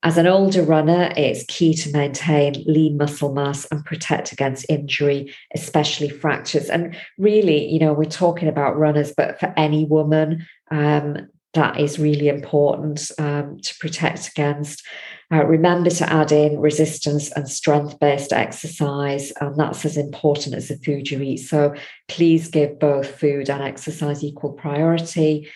As 0.04 0.18
an 0.18 0.26
older 0.26 0.64
runner, 0.64 1.14
it's 1.16 1.46
key 1.48 1.76
to 1.76 1.92
maintain 1.92 2.64
lean 2.66 2.98
muscle 2.98 3.34
mass 3.34 3.66
and 3.66 3.86
protect 3.86 4.32
against 4.32 4.66
injury, 4.68 5.32
especially 5.54 6.10
fractures. 6.10 6.70
And 6.70 6.96
really, 7.20 7.68
you 7.68 7.80
know, 7.80 7.94
we're 7.94 8.06
talking 8.06 8.48
about 8.48 8.80
runners, 8.80 9.14
but 9.16 9.40
for 9.40 9.54
any 9.56 9.86
woman, 9.86 10.48
um, 10.72 11.28
that 11.54 11.80
is 11.80 12.00
really 12.00 12.30
important 12.30 13.12
um, 13.20 13.60
to 13.60 13.76
protect 13.80 14.30
against. 14.30 14.84
Uh, 15.32 15.46
remember 15.46 15.90
to 15.90 16.12
add 16.12 16.32
in 16.32 16.60
resistance 16.60 17.32
and 17.32 17.50
strength 17.50 18.00
based 18.00 18.34
exercise, 18.34 19.32
and 19.40 19.56
that's 19.58 19.86
as 19.86 19.98
important 19.98 20.56
as 20.56 20.68
the 20.68 20.78
food 20.78 21.10
you 21.10 21.22
eat. 21.22 21.38
So 21.38 21.74
please 22.08 22.50
give 22.50 22.80
both 22.80 23.20
food 23.20 23.50
and 23.50 23.64
exercise 23.64 24.24
equal 24.24 24.54
priority. 24.54 25.50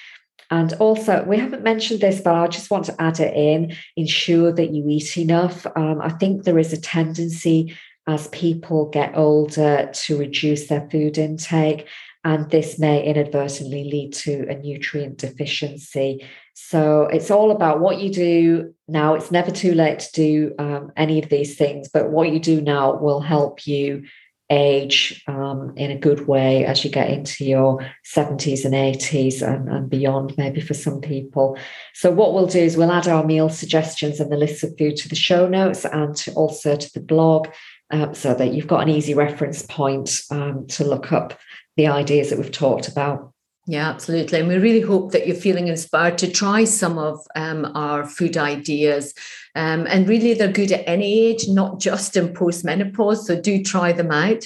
And 0.52 0.74
also, 0.74 1.24
we 1.24 1.38
haven't 1.38 1.64
mentioned 1.64 2.02
this, 2.02 2.22
but 2.22 2.36
I 2.36 2.48
just 2.48 2.70
want 2.70 2.86
to 2.86 3.02
add 3.02 3.20
it 3.20 3.34
in 3.36 3.76
ensure 3.98 4.54
that 4.54 4.74
you 4.74 4.88
eat 4.88 5.18
enough. 5.18 5.66
Um, 5.76 6.02
I 6.02 6.10
think 6.10 6.44
there 6.44 6.60
is 6.60 6.72
a 6.72 6.80
tendency 6.80 7.76
as 8.08 8.28
people 8.28 8.86
get 8.90 9.18
older 9.18 9.90
to 9.92 10.18
reduce 10.18 10.68
their 10.68 10.88
food 10.90 11.18
intake 11.18 11.88
and 12.26 12.50
this 12.50 12.80
may 12.80 13.06
inadvertently 13.06 13.84
lead 13.84 14.12
to 14.12 14.48
a 14.50 14.56
nutrient 14.56 15.20
deficiency. 15.20 16.26
So 16.56 17.04
it's 17.04 17.30
all 17.30 17.52
about 17.52 17.80
what 17.80 18.02
you 18.02 18.12
do 18.12 18.74
now. 18.88 19.14
It's 19.14 19.32
never 19.32 19.52
too 19.52 19.76
late 19.76 20.00
to 20.00 20.12
do 20.12 20.56
um, 20.58 20.92
any 20.98 21.22
of 21.22 21.30
these 21.30 21.56
things, 21.56 21.88
but 21.88 22.10
what 22.10 22.32
you 22.32 22.40
do 22.40 22.62
now 22.62 22.96
will 22.96 23.20
help 23.20 23.68
you 23.68 24.06
age 24.50 25.24
um, 25.28 25.74
in 25.76 25.92
a 25.92 25.98
good 25.98 26.28
way 26.28 26.66
as 26.66 26.84
you 26.84 26.92
get 26.92 27.10
into 27.10 27.46
your 27.46 27.80
70s 28.06 28.66
and 28.66 28.74
80s 28.74 29.42
and, 29.42 29.70
and, 29.70 29.90
beyond, 29.90 30.36
maybe 30.38 30.62
for 30.62 30.76
some 30.76 31.02
people. 31.02 31.58
So, 31.94 32.12
what 32.12 32.34
we'll 32.34 32.46
do 32.46 32.60
is 32.60 32.78
we'll 32.78 32.92
add 32.92 33.08
our 33.08 33.24
meal 33.24 33.50
suggestions 33.50 34.20
and 34.20 34.32
the 34.32 34.38
list 34.38 34.64
of 34.64 34.78
food 34.78 34.98
to 34.98 35.10
the 35.10 35.16
show 35.16 35.48
notes 35.48 35.84
and 35.86 36.16
to 36.18 36.34
also 36.34 36.76
to 36.76 36.94
the 36.94 37.00
blog 37.00 37.48
um, 37.92 38.14
so 38.14 38.34
that 38.34 38.54
you've 38.54 38.68
got 38.68 38.82
an 38.82 38.90
easy 38.90 39.14
reference 39.14 39.64
point 39.64 40.22
um, 40.32 40.68
to 40.68 40.84
look 40.84 41.12
up 41.12 41.40
the 41.78 41.88
ideas 41.88 42.30
that 42.30 42.40
we've 42.40 42.52
talked 42.52 42.88
about. 42.88 43.32
Yeah, 43.68 43.90
absolutely. 43.90 44.40
And 44.40 44.48
we 44.48 44.58
really 44.58 44.82
hope 44.82 45.12
that 45.12 45.26
you're 45.26 45.36
feeling 45.36 45.68
inspired 45.68 46.20
to 46.20 46.32
try 46.32 46.66
some 46.66 47.00
of 47.00 47.20
um, 47.36 47.72
our 47.74 48.06
food 48.06 48.38
ideas. 48.38 49.14
Um, 49.56 49.88
and 49.88 50.08
really, 50.08 50.36
they're 50.36 50.52
good 50.52 50.72
at 50.72 50.88
any 50.88 51.28
age, 51.28 51.48
not 51.48 51.80
just 51.80 52.16
in 52.16 52.30
postmenopause. 52.30 53.24
So 53.24 53.42
do 53.42 53.64
try 53.64 53.92
them 53.92 54.12
out. 54.12 54.46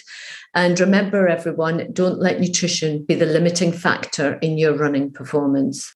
And 0.56 0.80
remember, 0.80 1.28
everyone, 1.28 1.92
don't 1.92 2.20
let 2.20 2.40
nutrition 2.40 3.04
be 3.04 3.16
the 3.16 3.26
limiting 3.26 3.74
factor 3.74 4.36
in 4.36 4.58
your 4.58 4.74
running 4.74 5.12
performance. 5.12 5.94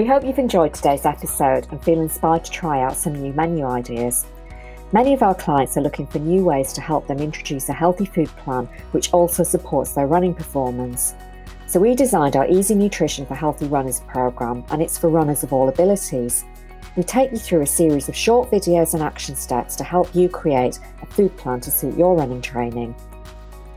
We 0.00 0.06
hope 0.06 0.24
you've 0.24 0.38
enjoyed 0.38 0.72
today's 0.72 1.04
episode 1.04 1.66
and 1.70 1.84
feel 1.84 2.00
inspired 2.00 2.46
to 2.46 2.50
try 2.50 2.80
out 2.80 2.96
some 2.96 3.12
new 3.12 3.34
menu 3.34 3.66
ideas. 3.66 4.24
Many 4.92 5.12
of 5.12 5.22
our 5.22 5.34
clients 5.34 5.76
are 5.76 5.82
looking 5.82 6.06
for 6.06 6.20
new 6.20 6.42
ways 6.42 6.72
to 6.72 6.80
help 6.80 7.06
them 7.06 7.18
introduce 7.18 7.68
a 7.68 7.74
healthy 7.74 8.06
food 8.06 8.28
plan 8.28 8.66
which 8.92 9.12
also 9.12 9.42
supports 9.42 9.92
their 9.92 10.06
running 10.06 10.34
performance. 10.34 11.14
So, 11.66 11.80
we 11.80 11.94
designed 11.94 12.34
our 12.34 12.48
Easy 12.48 12.74
Nutrition 12.74 13.26
for 13.26 13.34
Healthy 13.34 13.66
Runners 13.66 14.00
program, 14.08 14.64
and 14.70 14.80
it's 14.80 14.96
for 14.96 15.10
runners 15.10 15.42
of 15.42 15.52
all 15.52 15.68
abilities. 15.68 16.46
We 16.96 17.02
take 17.02 17.30
you 17.30 17.36
through 17.36 17.60
a 17.60 17.66
series 17.66 18.08
of 18.08 18.16
short 18.16 18.50
videos 18.50 18.94
and 18.94 19.02
action 19.02 19.36
steps 19.36 19.76
to 19.76 19.84
help 19.84 20.14
you 20.14 20.30
create 20.30 20.78
a 21.02 21.06
food 21.12 21.36
plan 21.36 21.60
to 21.60 21.70
suit 21.70 21.98
your 21.98 22.16
running 22.16 22.40
training. 22.40 22.94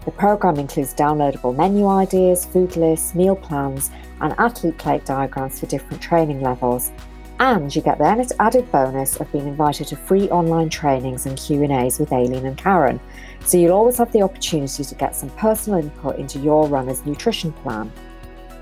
The 0.06 0.12
programme 0.12 0.60
includes 0.60 0.94
downloadable 0.94 1.56
menu 1.56 1.88
ideas, 1.88 2.46
food 2.46 2.76
lists, 2.76 3.16
meal 3.16 3.36
plans, 3.36 3.90
and 4.20 4.34
athlete 4.38 4.78
plate 4.78 5.06
diagrams 5.06 5.60
for 5.60 5.66
different 5.68 6.02
training 6.02 6.42
levels. 6.42 6.92
And 7.40 7.74
you 7.76 7.82
get 7.82 7.98
the 7.98 8.36
added 8.40 8.72
bonus 8.72 9.18
of 9.18 9.32
being 9.32 9.48
invited 9.48 9.88
to 9.88 9.96
free 9.96 10.30
online 10.30 10.70
trainings 10.70 11.26
and 11.26 11.38
Q&As 11.38 12.00
with 12.00 12.12
Aileen 12.12 12.46
and 12.46 12.58
Karen. 12.58 13.00
So 13.46 13.58
you'll 13.58 13.74
always 13.74 13.98
have 13.98 14.12
the 14.12 14.22
opportunity 14.22 14.84
to 14.84 14.96
get 14.96 15.16
some 15.16 15.30
personal 15.32 15.80
input 15.80 16.18
into 16.18 16.40
your 16.40 16.68
runner's 16.68 17.06
nutrition 17.06 17.52
plan. 17.52 17.92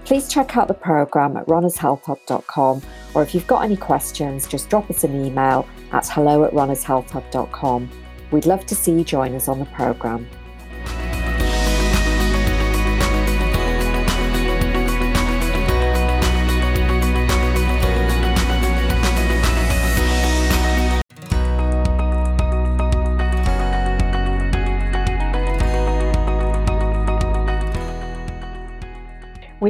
Please 0.06 0.28
check 0.28 0.58
out 0.58 0.68
the 0.68 0.74
programme 0.74 1.38
at 1.38 1.46
runnershealthhub.com 1.46 2.82
or 3.14 3.24
if 3.24 3.36
you've 3.36 3.48
got 3.48 3.64
any 3.64 3.78
questions, 3.78 4.48
just 4.48 4.70
drop 4.70 4.90
us 4.90 5.04
an 5.04 5.26
email 5.26 5.68
at 5.92 6.08
hello 6.08 6.44
at 6.44 6.52
runnershealthhub.com. 6.54 7.90
We'd 8.32 8.46
love 8.46 8.66
to 8.66 8.76
see 8.76 8.94
you 8.94 9.04
join 9.04 9.36
us 9.36 9.48
on 9.48 9.60
the 9.60 9.66
programme. 9.66 10.28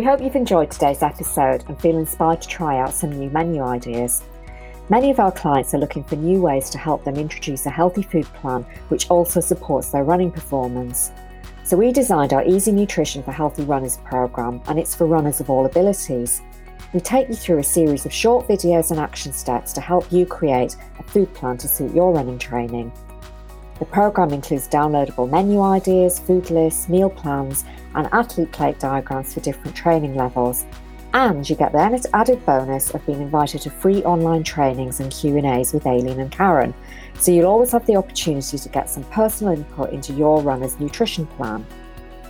We 0.01 0.07
hope 0.07 0.19
you've 0.19 0.35
enjoyed 0.35 0.71
today's 0.71 1.03
episode 1.03 1.63
and 1.67 1.79
feel 1.79 1.99
inspired 1.99 2.41
to 2.41 2.47
try 2.47 2.79
out 2.79 2.91
some 2.91 3.11
new 3.11 3.29
menu 3.29 3.61
ideas. 3.61 4.23
Many 4.89 5.11
of 5.11 5.19
our 5.19 5.31
clients 5.31 5.75
are 5.75 5.77
looking 5.77 6.03
for 6.03 6.15
new 6.15 6.41
ways 6.41 6.71
to 6.71 6.79
help 6.79 7.03
them 7.03 7.17
introduce 7.17 7.67
a 7.67 7.69
healthy 7.69 8.01
food 8.01 8.25
plan 8.33 8.65
which 8.87 9.11
also 9.11 9.39
supports 9.39 9.89
their 9.91 10.03
running 10.03 10.31
performance. 10.31 11.11
So, 11.63 11.77
we 11.77 11.91
designed 11.91 12.33
our 12.33 12.43
Easy 12.43 12.71
Nutrition 12.71 13.21
for 13.21 13.31
Healthy 13.31 13.65
Runners 13.65 13.97
program, 13.97 14.59
and 14.65 14.79
it's 14.79 14.95
for 14.95 15.05
runners 15.05 15.39
of 15.39 15.51
all 15.51 15.67
abilities. 15.67 16.41
We 16.93 16.99
take 16.99 17.29
you 17.29 17.35
through 17.35 17.59
a 17.59 17.63
series 17.63 18.07
of 18.07 18.11
short 18.11 18.47
videos 18.47 18.89
and 18.89 18.99
action 18.99 19.31
steps 19.33 19.71
to 19.73 19.81
help 19.81 20.11
you 20.11 20.25
create 20.25 20.77
a 20.97 21.03
food 21.03 21.31
plan 21.35 21.59
to 21.59 21.67
suit 21.67 21.93
your 21.93 22.11
running 22.11 22.39
training. 22.39 22.91
The 23.77 23.85
program 23.85 24.33
includes 24.33 24.67
downloadable 24.67 25.29
menu 25.29 25.61
ideas, 25.61 26.17
food 26.17 26.49
lists, 26.49 26.89
meal 26.89 27.11
plans, 27.11 27.65
and 27.95 28.07
athlete 28.11 28.51
plate 28.51 28.79
diagrams 28.79 29.33
for 29.33 29.39
different 29.39 29.75
training 29.75 30.15
levels. 30.15 30.65
And 31.13 31.47
you 31.49 31.55
get 31.55 31.73
the 31.73 32.07
added 32.13 32.45
bonus 32.45 32.91
of 32.91 33.05
being 33.05 33.21
invited 33.21 33.61
to 33.61 33.69
free 33.69 34.01
online 34.03 34.43
trainings 34.43 35.01
and 35.01 35.11
Q&As 35.11 35.73
with 35.73 35.85
Aileen 35.85 36.21
and 36.21 36.31
Karen. 36.31 36.73
So 37.19 37.31
you'll 37.31 37.47
always 37.47 37.71
have 37.71 37.85
the 37.85 37.97
opportunity 37.97 38.57
to 38.57 38.69
get 38.69 38.89
some 38.89 39.03
personal 39.05 39.53
input 39.53 39.91
into 39.91 40.13
your 40.13 40.41
runner's 40.41 40.79
nutrition 40.79 41.27
plan. 41.27 41.65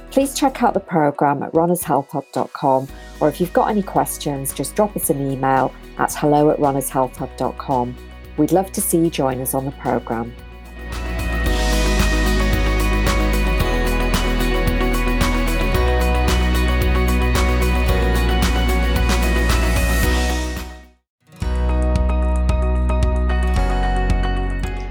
Please 0.10 0.36
check 0.36 0.62
out 0.62 0.74
the 0.74 0.80
programme 0.80 1.44
at 1.44 1.54
runnershealthhub.com 1.54 2.88
or 3.22 3.30
if 3.30 3.40
you've 3.40 3.54
got 3.54 3.70
any 3.70 3.84
questions, 3.84 4.54
just 4.54 4.76
drop 4.76 4.96
us 4.96 5.10
an 5.10 5.32
email 5.32 5.74
at 6.00 6.14
hello 6.16 6.50
at 6.50 6.58
runnershealthhub.com. 6.58 7.96
We'd 8.38 8.52
love 8.52 8.72
to 8.74 8.82
see 8.82 8.98
you 8.98 9.10
join 9.10 9.40
us 9.40 9.54
on 9.54 9.66
the 9.66 9.72
programme. 9.72 10.34